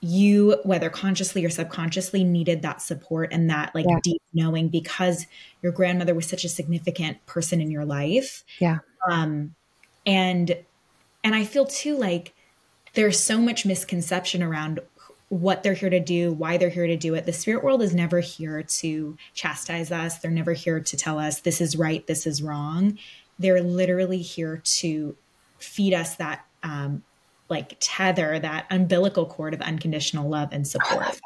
you, 0.00 0.58
whether 0.62 0.88
consciously 0.88 1.44
or 1.44 1.50
subconsciously, 1.50 2.24
needed 2.24 2.62
that 2.62 2.80
support 2.80 3.30
and 3.32 3.50
that 3.50 3.74
like 3.74 3.86
yeah. 3.88 3.98
deep 4.02 4.22
knowing 4.32 4.68
because 4.68 5.26
your 5.62 5.72
grandmother 5.72 6.14
was 6.14 6.26
such 6.26 6.44
a 6.44 6.48
significant 6.48 7.24
person 7.26 7.60
in 7.60 7.70
your 7.70 7.84
life. 7.84 8.44
Yeah. 8.58 8.78
Um, 9.10 9.54
and 10.06 10.56
and 11.22 11.34
I 11.34 11.44
feel 11.44 11.66
too 11.66 11.98
like 11.98 12.32
there's 12.94 13.20
so 13.20 13.38
much 13.38 13.66
misconception 13.66 14.42
around 14.42 14.80
what 15.28 15.62
they're 15.62 15.74
here 15.74 15.90
to 15.90 16.00
do, 16.00 16.32
why 16.32 16.56
they're 16.56 16.70
here 16.70 16.86
to 16.86 16.96
do 16.96 17.14
it. 17.14 17.24
The 17.24 17.32
spirit 17.32 17.62
world 17.62 17.82
is 17.82 17.94
never 17.94 18.20
here 18.20 18.62
to 18.62 19.16
chastise 19.34 19.92
us. 19.92 20.18
They're 20.18 20.30
never 20.30 20.54
here 20.54 20.80
to 20.80 20.96
tell 20.96 21.18
us 21.18 21.40
this 21.40 21.60
is 21.60 21.76
right, 21.76 22.04
this 22.06 22.26
is 22.26 22.42
wrong 22.42 22.98
they're 23.40 23.62
literally 23.62 24.22
here 24.22 24.60
to 24.64 25.16
feed 25.58 25.94
us 25.94 26.16
that 26.16 26.44
um, 26.62 27.02
like 27.48 27.76
tether, 27.80 28.38
that 28.38 28.66
umbilical 28.70 29.26
cord 29.26 29.54
of 29.54 29.60
unconditional 29.62 30.28
love 30.28 30.50
and 30.52 30.66
support. 30.68 31.20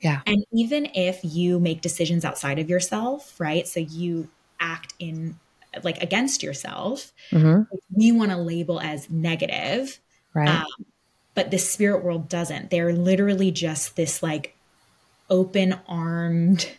Yeah. 0.00 0.22
And 0.26 0.44
even 0.52 0.86
if 0.94 1.20
you 1.22 1.60
make 1.60 1.82
decisions 1.82 2.24
outside 2.24 2.58
of 2.58 2.70
yourself, 2.70 3.38
right? 3.38 3.68
So 3.68 3.80
you 3.80 4.28
act 4.58 4.94
in 4.98 5.38
like 5.84 6.02
against 6.02 6.42
yourself, 6.42 7.12
mm-hmm. 7.30 7.62
we 7.92 8.12
want 8.12 8.30
to 8.30 8.38
label 8.38 8.80
as 8.80 9.10
negative. 9.10 10.00
Right. 10.34 10.48
Um, 10.48 10.86
but 11.34 11.50
the 11.50 11.58
spirit 11.58 12.02
world 12.02 12.28
doesn't. 12.28 12.70
They're 12.70 12.92
literally 12.92 13.50
just 13.50 13.94
this 13.94 14.22
like 14.22 14.56
open 15.28 15.78
armed 15.86 16.77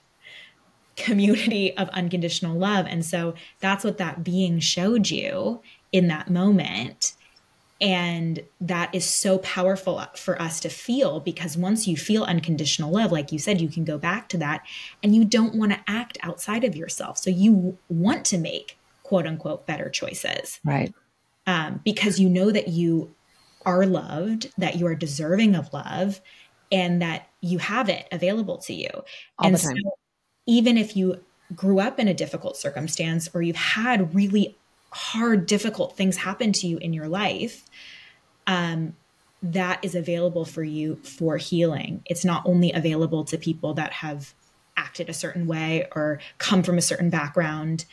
community 1.00 1.76
of 1.78 1.90
unconditional 1.90 2.58
love. 2.58 2.86
And 2.88 3.06
so 3.06 3.34
that's 3.60 3.84
what 3.84 3.98
that 3.98 4.24
being 4.24 4.60
showed 4.60 5.10
you 5.10 5.62
in 5.92 6.08
that 6.08 6.30
moment. 6.30 7.14
And 7.82 8.44
that 8.60 8.94
is 8.94 9.06
so 9.06 9.38
powerful 9.38 10.04
for 10.16 10.42
us 10.42 10.60
to 10.62 10.70
feel 10.70 11.22
because 11.22 11.56
once 11.56 11.88
you 11.88 11.96
feel 11.96 12.24
unconditional 12.24 12.92
love, 12.92 13.12
like 13.12 13.32
you 13.32 13.40
said, 13.40 13.62
you 13.62 13.70
can 13.70 13.86
go 13.86 13.98
back 13.98 14.28
to 14.30 14.38
that 14.40 14.66
and 15.02 15.16
you 15.16 15.24
don't 15.24 15.56
want 15.56 15.72
to 15.72 15.80
act 15.88 16.18
outside 16.22 16.66
of 16.66 16.76
yourself. 16.76 17.18
So 17.18 17.30
you 17.30 17.78
want 17.88 18.26
to 18.26 18.38
make 18.38 18.78
quote 19.04 19.26
unquote 19.26 19.66
better 19.66 19.90
choices. 19.90 20.60
Right. 20.66 20.94
Um, 21.48 21.80
because 21.86 22.20
you 22.20 22.30
know 22.30 22.52
that 22.52 22.68
you 22.68 23.16
are 23.66 23.86
loved, 23.86 24.52
that 24.58 24.76
you 24.76 24.86
are 24.88 24.96
deserving 24.96 25.56
of 25.56 25.72
love, 25.74 26.22
and 26.72 27.02
that 27.02 27.28
you 27.42 27.60
have 27.60 27.90
it 27.90 28.08
available 28.12 28.58
to 28.60 28.74
you. 28.74 28.90
All 29.38 29.48
and 29.48 29.56
the 29.56 29.60
time. 29.60 29.78
so 29.84 29.92
even 30.50 30.80
if 30.80 30.98
you 30.98 31.24
grew 31.56 31.80
up 31.80 32.00
in 32.00 32.08
a 32.08 32.14
difficult 32.14 32.58
circumstance 32.58 33.30
or 33.36 33.44
you've 33.44 33.56
had 33.56 34.16
really 34.16 34.58
hard, 34.92 35.46
difficult 35.46 35.96
things 35.96 36.18
happen 36.18 36.52
to 36.52 36.66
you 36.66 36.80
in 36.80 36.92
your 36.92 37.08
life, 37.08 37.66
um, 38.48 38.96
that 39.44 39.80
is 39.84 39.94
available 39.94 40.46
for 40.46 40.64
you 40.64 40.96
for 41.04 41.38
healing. 41.38 42.02
It's 42.06 42.26
not 42.26 42.42
only 42.46 42.72
available 42.72 43.24
to 43.26 43.38
people 43.38 43.76
that 43.76 43.94
have 43.94 44.34
acted 44.76 45.08
a 45.08 45.14
certain 45.14 45.46
way 45.46 45.88
or 45.96 46.20
come 46.40 46.64
from 46.64 46.80
a 46.80 46.82
certain 46.82 47.12
background. 47.12 47.86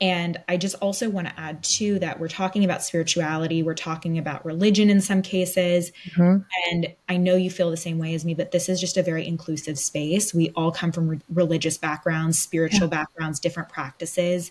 And 0.00 0.40
I 0.48 0.56
just 0.56 0.76
also 0.76 1.10
want 1.10 1.28
to 1.28 1.38
add 1.38 1.62
too 1.62 1.98
that 1.98 2.18
we're 2.18 2.28
talking 2.28 2.64
about 2.64 2.82
spirituality, 2.82 3.62
we're 3.62 3.74
talking 3.74 4.16
about 4.16 4.44
religion 4.46 4.88
in 4.88 5.02
some 5.02 5.20
cases. 5.20 5.92
Mm-hmm. 6.12 6.38
And 6.70 6.94
I 7.08 7.18
know 7.18 7.36
you 7.36 7.50
feel 7.50 7.70
the 7.70 7.76
same 7.76 7.98
way 7.98 8.14
as 8.14 8.24
me, 8.24 8.32
but 8.32 8.50
this 8.50 8.70
is 8.70 8.80
just 8.80 8.96
a 8.96 9.02
very 9.02 9.26
inclusive 9.26 9.78
space. 9.78 10.32
We 10.32 10.50
all 10.56 10.72
come 10.72 10.90
from 10.90 11.08
re- 11.08 11.20
religious 11.28 11.76
backgrounds, 11.76 12.38
spiritual 12.38 12.88
yeah. 12.88 13.02
backgrounds, 13.02 13.40
different 13.40 13.68
practices, 13.68 14.50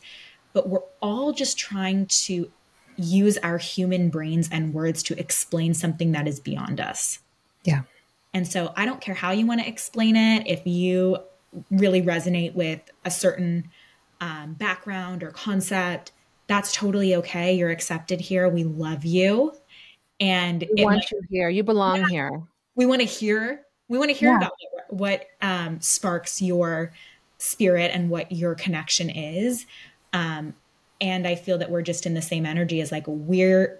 but 0.53 0.69
we're 0.69 0.83
all 1.01 1.33
just 1.33 1.57
trying 1.57 2.05
to 2.05 2.51
use 2.97 3.37
our 3.39 3.57
human 3.57 4.09
brains 4.09 4.49
and 4.51 4.73
words 4.73 5.01
to 5.03 5.17
explain 5.19 5.73
something 5.73 6.11
that 6.11 6.27
is 6.27 6.39
beyond 6.39 6.79
us. 6.79 7.19
Yeah. 7.63 7.83
And 8.35 8.47
so 8.47 8.71
I 8.75 8.85
don't 8.85 9.01
care 9.01 9.15
how 9.15 9.31
you 9.31 9.47
want 9.47 9.61
to 9.61 9.67
explain 9.67 10.15
it. 10.15 10.45
If 10.45 10.67
you 10.67 11.17
really 11.71 12.01
resonate 12.01 12.53
with 12.53 12.81
a 13.03 13.09
certain 13.09 13.69
um, 14.21 14.53
background 14.53 15.23
or 15.23 15.31
concept, 15.31 16.11
that's 16.47 16.73
totally 16.73 17.15
okay. 17.15 17.53
You're 17.55 17.69
accepted 17.69 18.19
here. 18.19 18.49
We 18.49 18.63
love 18.63 19.05
you. 19.05 19.53
And 20.19 20.65
we 20.75 20.83
want 20.83 20.97
might, 20.97 21.11
you 21.11 21.21
here. 21.29 21.49
You 21.49 21.63
belong 21.63 22.01
yeah, 22.01 22.07
here. 22.07 22.41
We 22.75 22.85
want 22.85 23.01
to 23.01 23.07
hear. 23.07 23.65
We 23.87 23.97
want 23.97 24.09
to 24.09 24.15
hear 24.15 24.31
yeah. 24.31 24.37
about 24.37 24.51
what, 24.71 24.93
what 24.93 25.25
um, 25.41 25.79
sparks 25.79 26.41
your 26.41 26.91
spirit 27.37 27.91
and 27.93 28.09
what 28.09 28.31
your 28.31 28.55
connection 28.55 29.09
is. 29.09 29.65
Um, 30.11 30.53
and 31.01 31.27
I 31.27 31.35
feel 31.35 31.57
that 31.59 31.71
we're 31.71 31.81
just 31.81 32.05
in 32.05 32.13
the 32.13 32.21
same 32.21 32.45
energy 32.45 32.81
as 32.81 32.91
like 32.91 33.05
we're 33.07 33.79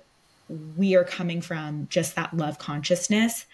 we 0.78 0.96
are 0.96 1.04
coming 1.04 1.42
from 1.42 1.88
just 1.90 2.16
that 2.16 2.36
love 2.36 2.58
consciousness, 2.58 3.46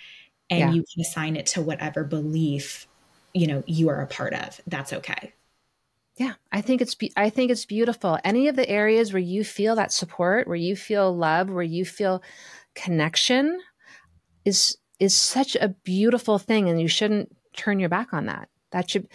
and 0.50 0.60
yeah. 0.60 0.71
you 0.71 0.84
can 0.93 1.02
assign 1.02 1.36
it 1.36 1.45
to 1.48 1.62
whatever 1.62 2.04
belief 2.04 2.88
you 3.36 3.45
know 3.45 3.63
you 3.67 3.89
are 3.89 4.02
a 4.02 4.08
part 4.08 4.34
of 4.34 4.60
that's 4.65 4.93
okay 4.93 5.34
yeah 6.17 6.34
i 6.51 6.62
think 6.62 6.82
it's 6.82 6.95
i 7.17 7.30
think 7.30 7.51
it's 7.51 7.65
beautiful. 7.65 8.17
Any 8.23 8.47
of 8.47 8.56
the 8.56 8.69
areas 8.69 9.13
where 9.13 9.21
you 9.21 9.43
feel 9.43 9.75
that 9.75 9.91
support 9.91 10.47
where 10.47 10.56
you 10.56 10.75
feel 10.75 11.15
love 11.15 11.49
where 11.49 11.63
you 11.63 11.86
feel 11.86 12.21
connection 12.73 13.60
is 14.45 14.78
is 14.99 15.15
such 15.15 15.56
a 15.56 15.69
beautiful 15.84 16.39
thing 16.39 16.69
and 16.69 16.80
you 16.82 16.88
shouldn't 16.88 17.36
turn 17.56 17.80
your 17.80 17.89
back 17.89 18.13
on 18.13 18.28
that. 18.28 18.49
That 18.71 18.89
should 18.89 19.08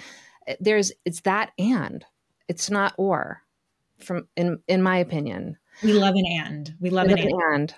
there's 0.60 0.92
it's 1.04 1.20
that 1.22 1.52
and. 1.58 2.04
It's 2.48 2.70
not 2.70 2.94
or 2.96 3.42
from 3.98 4.26
in 4.36 4.58
in 4.66 4.82
my 4.82 4.98
opinion. 4.98 5.56
We 5.82 5.92
love 5.92 6.14
an 6.16 6.26
and. 6.26 6.74
We 6.80 6.90
love, 6.90 7.06
we 7.06 7.14
love 7.14 7.20
an, 7.20 7.28
an 7.28 7.40
and. 7.52 7.74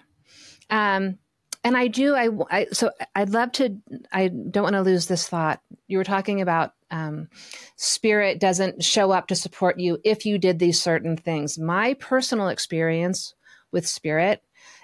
and. 0.70 1.08
Um 1.10 1.18
and 1.64 1.76
I 1.76 1.86
do. 1.86 2.14
I, 2.14 2.28
I 2.50 2.66
so 2.72 2.90
I'd 3.14 3.30
love 3.30 3.52
to. 3.52 3.76
I 4.12 4.28
don't 4.28 4.64
want 4.64 4.74
to 4.74 4.82
lose 4.82 5.06
this 5.06 5.28
thought. 5.28 5.60
You 5.86 5.98
were 5.98 6.04
talking 6.04 6.40
about 6.40 6.72
um, 6.90 7.28
spirit 7.76 8.40
doesn't 8.40 8.82
show 8.82 9.12
up 9.12 9.28
to 9.28 9.36
support 9.36 9.78
you 9.78 9.98
if 10.04 10.26
you 10.26 10.38
did 10.38 10.58
these 10.58 10.80
certain 10.80 11.16
things. 11.16 11.58
My 11.58 11.94
personal 11.94 12.48
experience 12.48 13.34
with 13.70 13.86
spirit 13.86 14.42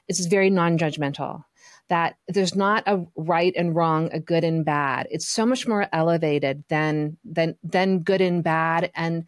is 0.08 0.26
very 0.26 0.50
non-judgmental. 0.50 1.44
That 1.88 2.16
there's 2.28 2.54
not 2.54 2.84
a 2.86 3.04
right 3.16 3.52
and 3.56 3.74
wrong, 3.74 4.10
a 4.12 4.20
good 4.20 4.44
and 4.44 4.64
bad. 4.64 5.08
It's 5.10 5.26
so 5.26 5.46
much 5.46 5.66
more 5.66 5.88
elevated 5.92 6.64
than 6.68 7.16
than 7.24 7.56
than 7.62 8.00
good 8.00 8.20
and 8.20 8.44
bad, 8.44 8.90
and 8.94 9.24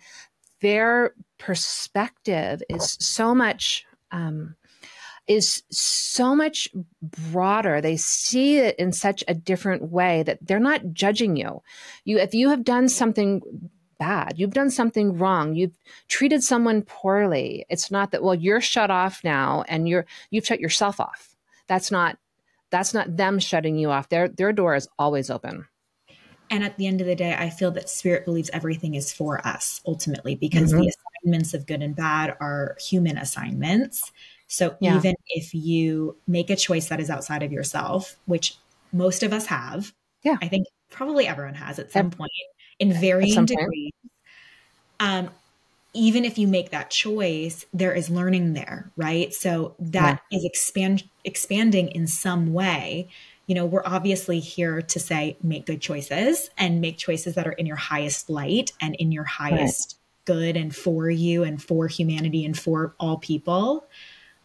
their 0.61 1.15
perspective 1.39 2.63
is 2.69 2.97
so 3.01 3.35
much. 3.35 3.87
Um, 4.13 4.57
is 5.31 5.63
so 5.71 6.35
much 6.35 6.69
broader. 7.01 7.81
They 7.81 7.97
see 7.97 8.57
it 8.57 8.77
in 8.81 8.91
such 8.91 9.23
a 9.29 9.35
different 9.35 9.85
way 9.85 10.25
that 10.25 10.45
they're 10.45 10.59
not 10.59 10.93
judging 10.93 11.37
you. 11.37 11.63
You 12.05 12.19
if 12.19 12.35
you 12.35 12.51
have 12.51 12.65
done 12.65 12.89
something 12.89 13.41
bad, 14.01 14.41
you've 14.41 14.55
done 14.55 14.71
something 14.71 15.17
wrong, 15.19 15.55
you've 15.55 15.77
treated 16.09 16.43
someone 16.43 16.83
poorly. 16.83 17.65
It's 17.71 17.93
not 17.93 18.11
that 18.11 18.25
well 18.25 18.35
you're 18.35 18.61
shut 18.61 18.91
off 18.91 19.23
now 19.23 19.63
and 19.69 19.89
you're 19.89 20.05
you've 20.33 20.47
shut 20.47 20.59
yourself 20.59 20.99
off. 20.99 21.37
That's 21.69 21.93
not 21.93 22.19
that's 22.71 22.93
not 22.93 23.17
them 23.17 23.39
shutting 23.39 23.77
you 23.77 23.93
off. 23.93 24.09
Their 24.09 24.27
their 24.27 24.53
door 24.53 24.75
is 24.75 24.89
always 24.99 25.31
open. 25.31 25.69
And 26.51 26.65
at 26.65 26.77
the 26.77 26.89
end 26.89 27.01
of 27.01 27.07
the 27.07 27.15
day, 27.15 27.37
I 27.39 27.51
feel 27.51 27.71
that 27.71 27.89
spirit 27.89 28.25
believes 28.25 28.51
everything 28.53 28.97
is 28.97 29.13
for 29.13 29.47
us 29.47 29.81
ultimately 29.87 30.35
because 30.35 30.73
mm-hmm. 30.73 30.81
the 30.81 30.93
assignments 31.23 31.55
of 31.55 31.67
good 31.69 31.83
and 31.83 31.95
bad 31.95 32.37
are 32.41 32.77
human 32.81 33.17
assignments. 33.17 34.11
So 34.51 34.77
yeah. 34.81 34.97
even 34.97 35.15
if 35.29 35.55
you 35.55 36.17
make 36.27 36.51
a 36.51 36.57
choice 36.57 36.89
that 36.89 36.99
is 36.99 37.09
outside 37.09 37.45
of 37.45 37.53
yourself, 37.53 38.17
which 38.27 38.57
most 38.93 39.23
of 39.23 39.33
us 39.33 39.47
have, 39.47 39.93
yeah, 40.25 40.39
I 40.43 40.49
think 40.49 40.67
probably 40.91 41.29
everyone 41.29 41.55
has 41.55 41.79
at 41.79 41.93
some 41.93 42.07
at, 42.07 42.19
point 42.19 42.33
in 42.81 42.93
varying 42.93 43.45
degrees. 43.45 43.93
Um, 44.99 45.31
even 45.95 46.25
if 46.25 46.37
you 46.37 46.49
make 46.49 46.71
that 46.71 46.91
choice, 46.91 47.65
there 47.73 47.95
is 47.95 48.11
learning 48.11 48.55
there, 48.55 48.91
right? 48.97 49.33
So 49.33 49.77
that 49.79 50.21
yeah. 50.31 50.39
is 50.39 50.45
expand 50.45 51.05
expanding 51.25 51.87
in 51.89 52.09
some 52.09 52.53
way. 52.53 53.09
You 53.47 53.55
know, 53.55 53.67
we're 53.67 53.87
obviously 53.87 54.41
here 54.41 54.83
to 54.83 54.99
say 54.99 55.37
make 55.45 55.65
good 55.65 55.81
choices 55.81 56.51
and 56.59 56.81
make 56.81 56.99
choices 56.99 57.37
that 57.37 57.47
are 57.47 57.53
in 57.53 57.67
your 57.67 57.77
highest 57.77 58.29
light 58.29 58.73
and 58.81 58.97
in 58.97 59.13
your 59.13 59.25
highest 59.25 59.97
right. 60.27 60.37
good 60.37 60.57
and 60.57 60.75
for 60.75 61.09
you 61.09 61.45
and 61.45 61.63
for 61.63 61.87
humanity 61.87 62.45
and 62.45 62.59
for 62.59 62.97
all 62.99 63.19
people. 63.19 63.87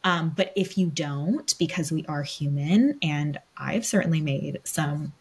Um, 0.05 0.33
but 0.37 0.53
if 0.55 0.77
you 0.77 0.87
don't, 0.87 1.53
because 1.57 1.91
we 1.91 2.05
are 2.05 2.23
human, 2.23 2.97
and 3.01 3.39
I've 3.57 3.85
certainly 3.85 4.21
made 4.21 4.59
some 4.63 5.11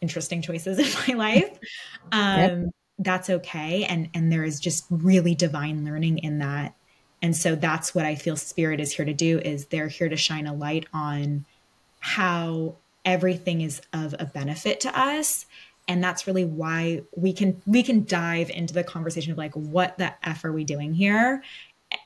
interesting 0.00 0.42
choices 0.42 0.78
in 1.08 1.16
my 1.18 1.32
life, 1.32 1.58
um, 2.12 2.38
yep. 2.38 2.64
that's 2.98 3.30
okay. 3.30 3.84
And 3.84 4.08
and 4.14 4.32
there 4.32 4.42
is 4.42 4.58
just 4.58 4.86
really 4.90 5.36
divine 5.36 5.84
learning 5.84 6.18
in 6.18 6.38
that. 6.38 6.74
And 7.22 7.36
so 7.36 7.54
that's 7.54 7.94
what 7.94 8.06
I 8.06 8.14
feel 8.14 8.34
spirit 8.34 8.80
is 8.80 8.92
here 8.92 9.04
to 9.04 9.12
do 9.12 9.38
is 9.40 9.66
they're 9.66 9.88
here 9.88 10.08
to 10.08 10.16
shine 10.16 10.46
a 10.46 10.54
light 10.54 10.86
on 10.94 11.44
how 11.98 12.76
everything 13.04 13.60
is 13.60 13.82
of 13.92 14.14
a 14.18 14.24
benefit 14.24 14.80
to 14.80 14.98
us 14.98 15.44
and 15.88 16.04
that's 16.04 16.26
really 16.26 16.44
why 16.44 17.02
we 17.16 17.32
can 17.32 17.60
we 17.66 17.82
can 17.82 18.04
dive 18.04 18.48
into 18.50 18.72
the 18.72 18.84
conversation 18.84 19.32
of 19.32 19.38
like 19.38 19.54
what 19.54 19.96
the 19.98 20.12
f 20.26 20.44
are 20.44 20.52
we 20.52 20.64
doing 20.64 20.92
here 20.94 21.42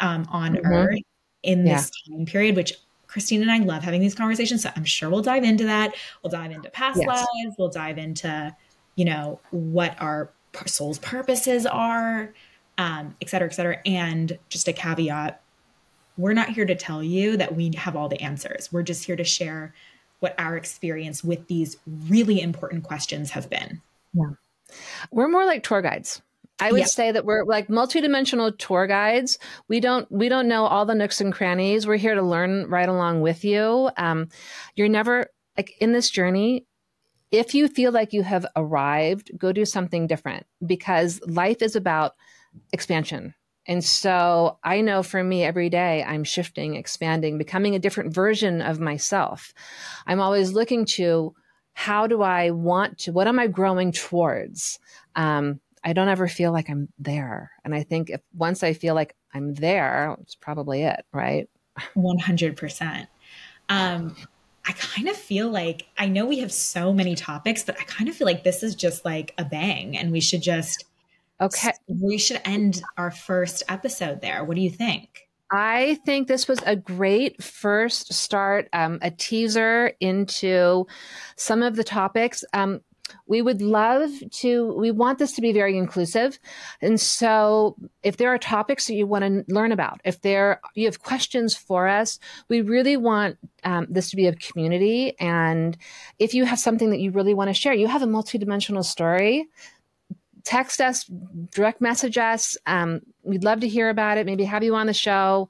um, 0.00 0.26
on 0.30 0.54
mm-hmm. 0.54 0.66
earth 0.66 1.00
in 1.44 1.64
this 1.64 1.90
yeah. 2.06 2.16
time 2.16 2.26
period, 2.26 2.56
which 2.56 2.72
Christine 3.06 3.42
and 3.42 3.50
I 3.50 3.58
love 3.58 3.84
having 3.84 4.00
these 4.00 4.14
conversations. 4.14 4.62
So 4.64 4.70
I'm 4.74 4.84
sure 4.84 5.08
we'll 5.08 5.22
dive 5.22 5.44
into 5.44 5.64
that. 5.64 5.94
We'll 6.22 6.30
dive 6.30 6.50
into 6.50 6.68
past 6.70 6.98
yes. 6.98 7.06
lives. 7.06 7.56
We'll 7.56 7.68
dive 7.68 7.98
into, 7.98 8.54
you 8.96 9.04
know, 9.04 9.38
what 9.52 9.94
our 10.00 10.30
soul's 10.66 10.98
purposes 10.98 11.66
are, 11.66 12.34
um, 12.78 13.14
et 13.20 13.28
cetera, 13.28 13.48
et 13.48 13.52
cetera. 13.52 13.78
And 13.86 14.36
just 14.48 14.66
a 14.66 14.72
caveat 14.72 15.40
we're 16.16 16.32
not 16.32 16.48
here 16.48 16.64
to 16.64 16.74
tell 16.74 17.02
you 17.02 17.36
that 17.36 17.54
we 17.54 17.72
have 17.76 17.96
all 17.96 18.08
the 18.08 18.20
answers. 18.20 18.72
We're 18.72 18.82
just 18.82 19.04
here 19.04 19.16
to 19.16 19.24
share 19.24 19.74
what 20.20 20.34
our 20.38 20.56
experience 20.56 21.24
with 21.24 21.46
these 21.48 21.76
really 22.08 22.40
important 22.40 22.84
questions 22.84 23.30
have 23.30 23.50
been. 23.50 23.82
Yeah. 24.12 24.30
We're 25.10 25.28
more 25.28 25.44
like 25.44 25.62
tour 25.62 25.82
guides. 25.82 26.22
I 26.60 26.72
would 26.72 26.86
say 26.86 27.10
that 27.10 27.24
we're 27.24 27.44
like 27.44 27.68
multidimensional 27.68 28.56
tour 28.56 28.86
guides. 28.86 29.38
We 29.68 29.80
don't 29.80 30.10
we 30.10 30.28
don't 30.28 30.48
know 30.48 30.66
all 30.66 30.86
the 30.86 30.94
nooks 30.94 31.20
and 31.20 31.32
crannies. 31.32 31.86
We're 31.86 31.96
here 31.96 32.14
to 32.14 32.22
learn 32.22 32.68
right 32.68 32.88
along 32.88 33.22
with 33.22 33.44
you. 33.44 33.90
Um, 33.96 34.28
you're 34.76 34.88
never 34.88 35.26
like 35.56 35.72
in 35.80 35.92
this 35.92 36.10
journey. 36.10 36.66
If 37.30 37.54
you 37.54 37.66
feel 37.66 37.90
like 37.90 38.12
you 38.12 38.22
have 38.22 38.46
arrived, 38.54 39.32
go 39.36 39.52
do 39.52 39.64
something 39.64 40.06
different 40.06 40.46
because 40.64 41.20
life 41.26 41.62
is 41.62 41.74
about 41.74 42.12
expansion. 42.72 43.34
And 43.66 43.82
so 43.82 44.58
I 44.62 44.80
know 44.82 45.02
for 45.02 45.24
me 45.24 45.42
every 45.42 45.70
day 45.70 46.04
I'm 46.04 46.22
shifting, 46.22 46.76
expanding, 46.76 47.38
becoming 47.38 47.74
a 47.74 47.78
different 47.78 48.14
version 48.14 48.60
of 48.60 48.78
myself. 48.78 49.52
I'm 50.06 50.20
always 50.20 50.52
looking 50.52 50.84
to 50.86 51.34
how 51.72 52.06
do 52.06 52.22
I 52.22 52.50
want 52.50 52.98
to, 52.98 53.12
what 53.12 53.26
am 53.26 53.38
I 53.38 53.48
growing 53.48 53.90
towards? 53.90 54.78
Um, 55.16 55.60
I 55.84 55.92
don't 55.92 56.08
ever 56.08 56.28
feel 56.28 56.52
like 56.52 56.70
I'm 56.70 56.88
there. 56.98 57.52
And 57.64 57.74
I 57.74 57.82
think 57.82 58.10
if 58.10 58.20
once 58.32 58.62
I 58.62 58.72
feel 58.72 58.94
like 58.94 59.14
I'm 59.34 59.54
there, 59.54 60.16
it's 60.22 60.34
probably 60.34 60.82
it, 60.82 61.04
right? 61.12 61.48
100%. 61.96 63.06
Um, 63.68 64.16
I 64.66 64.72
kind 64.72 65.08
of 65.08 65.16
feel 65.16 65.50
like 65.50 65.86
I 65.98 66.06
know 66.06 66.24
we 66.24 66.38
have 66.38 66.52
so 66.52 66.92
many 66.92 67.14
topics, 67.14 67.62
but 67.64 67.78
I 67.78 67.84
kind 67.84 68.08
of 68.08 68.16
feel 68.16 68.26
like 68.26 68.44
this 68.44 68.62
is 68.62 68.74
just 68.74 69.04
like 69.04 69.34
a 69.36 69.44
bang 69.44 69.96
and 69.96 70.10
we 70.10 70.20
should 70.20 70.42
just 70.42 70.84
Okay. 71.40 71.72
We 71.88 72.16
should 72.16 72.40
end 72.44 72.82
our 72.96 73.10
first 73.10 73.64
episode 73.68 74.20
there. 74.20 74.44
What 74.44 74.54
do 74.54 74.62
you 74.62 74.70
think? 74.70 75.28
I 75.50 75.98
think 76.06 76.26
this 76.26 76.48
was 76.48 76.60
a 76.64 76.76
great 76.76 77.42
first 77.42 78.12
start, 78.12 78.68
um, 78.72 78.98
a 79.02 79.10
teaser 79.10 79.92
into 80.00 80.86
some 81.36 81.62
of 81.62 81.76
the 81.76 81.84
topics. 81.84 82.44
Um, 82.52 82.80
we 83.26 83.42
would 83.42 83.62
love 83.62 84.10
to 84.30 84.72
we 84.74 84.90
want 84.90 85.18
this 85.18 85.32
to 85.32 85.40
be 85.40 85.52
very 85.52 85.76
inclusive. 85.76 86.38
And 86.80 87.00
so 87.00 87.76
if 88.02 88.16
there 88.16 88.32
are 88.32 88.38
topics 88.38 88.86
that 88.86 88.94
you 88.94 89.06
want 89.06 89.24
to 89.24 89.44
learn 89.52 89.72
about 89.72 90.00
if 90.04 90.20
there 90.22 90.60
you 90.74 90.86
have 90.86 91.02
questions 91.02 91.54
for 91.54 91.86
us 91.88 92.18
we 92.48 92.60
really 92.60 92.96
want 92.96 93.38
um, 93.64 93.86
this 93.88 94.10
to 94.10 94.16
be 94.16 94.26
a 94.26 94.34
community. 94.34 95.18
And 95.18 95.76
if 96.18 96.34
you 96.34 96.44
have 96.44 96.58
something 96.58 96.90
that 96.90 97.00
you 97.00 97.10
really 97.10 97.34
want 97.34 97.48
to 97.48 97.54
share 97.54 97.74
you 97.74 97.88
have 97.88 98.02
a 98.02 98.06
multidimensional 98.06 98.84
story 98.84 99.48
text 100.44 100.80
us 100.80 101.04
direct 101.52 101.80
message 101.80 102.18
us 102.18 102.56
um, 102.66 103.00
we'd 103.22 103.44
love 103.44 103.60
to 103.60 103.68
hear 103.68 103.88
about 103.88 104.18
it 104.18 104.26
maybe 104.26 104.44
have 104.44 104.62
you 104.62 104.74
on 104.74 104.86
the 104.86 104.94
show. 104.94 105.48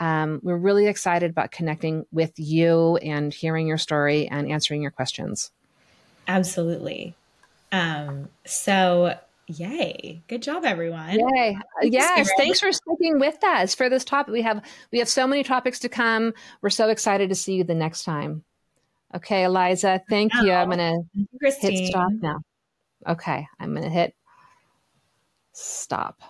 Um, 0.00 0.38
we're 0.44 0.56
really 0.56 0.86
excited 0.86 1.30
about 1.30 1.50
connecting 1.50 2.06
with 2.12 2.32
you 2.36 2.98
and 2.98 3.34
hearing 3.34 3.66
your 3.66 3.78
story 3.78 4.28
and 4.28 4.48
answering 4.48 4.80
your 4.80 4.92
questions 4.92 5.50
Absolutely. 6.28 7.14
Um, 7.72 8.28
so 8.44 9.18
yay. 9.48 10.22
Good 10.28 10.42
job, 10.42 10.64
everyone. 10.64 11.18
Yay. 11.18 11.58
Yes. 11.82 12.28
Thanks 12.36 12.60
for 12.60 12.70
sticking 12.70 13.18
with 13.18 13.42
us 13.42 13.74
for 13.74 13.88
this 13.88 14.04
topic. 14.04 14.32
We 14.32 14.42
have 14.42 14.62
we 14.92 14.98
have 14.98 15.08
so 15.08 15.26
many 15.26 15.42
topics 15.42 15.80
to 15.80 15.88
come. 15.88 16.34
We're 16.60 16.70
so 16.70 16.90
excited 16.90 17.30
to 17.30 17.34
see 17.34 17.54
you 17.54 17.64
the 17.64 17.74
next 17.74 18.04
time. 18.04 18.44
Okay, 19.14 19.44
Eliza, 19.44 20.02
thank 20.10 20.34
you. 20.34 20.52
I'm 20.52 20.68
gonna 20.68 20.98
hit 21.40 21.88
stop 21.88 22.12
now. 22.20 22.40
Okay, 23.06 23.48
I'm 23.58 23.74
gonna 23.74 23.88
hit 23.88 24.14
stop. 25.52 26.20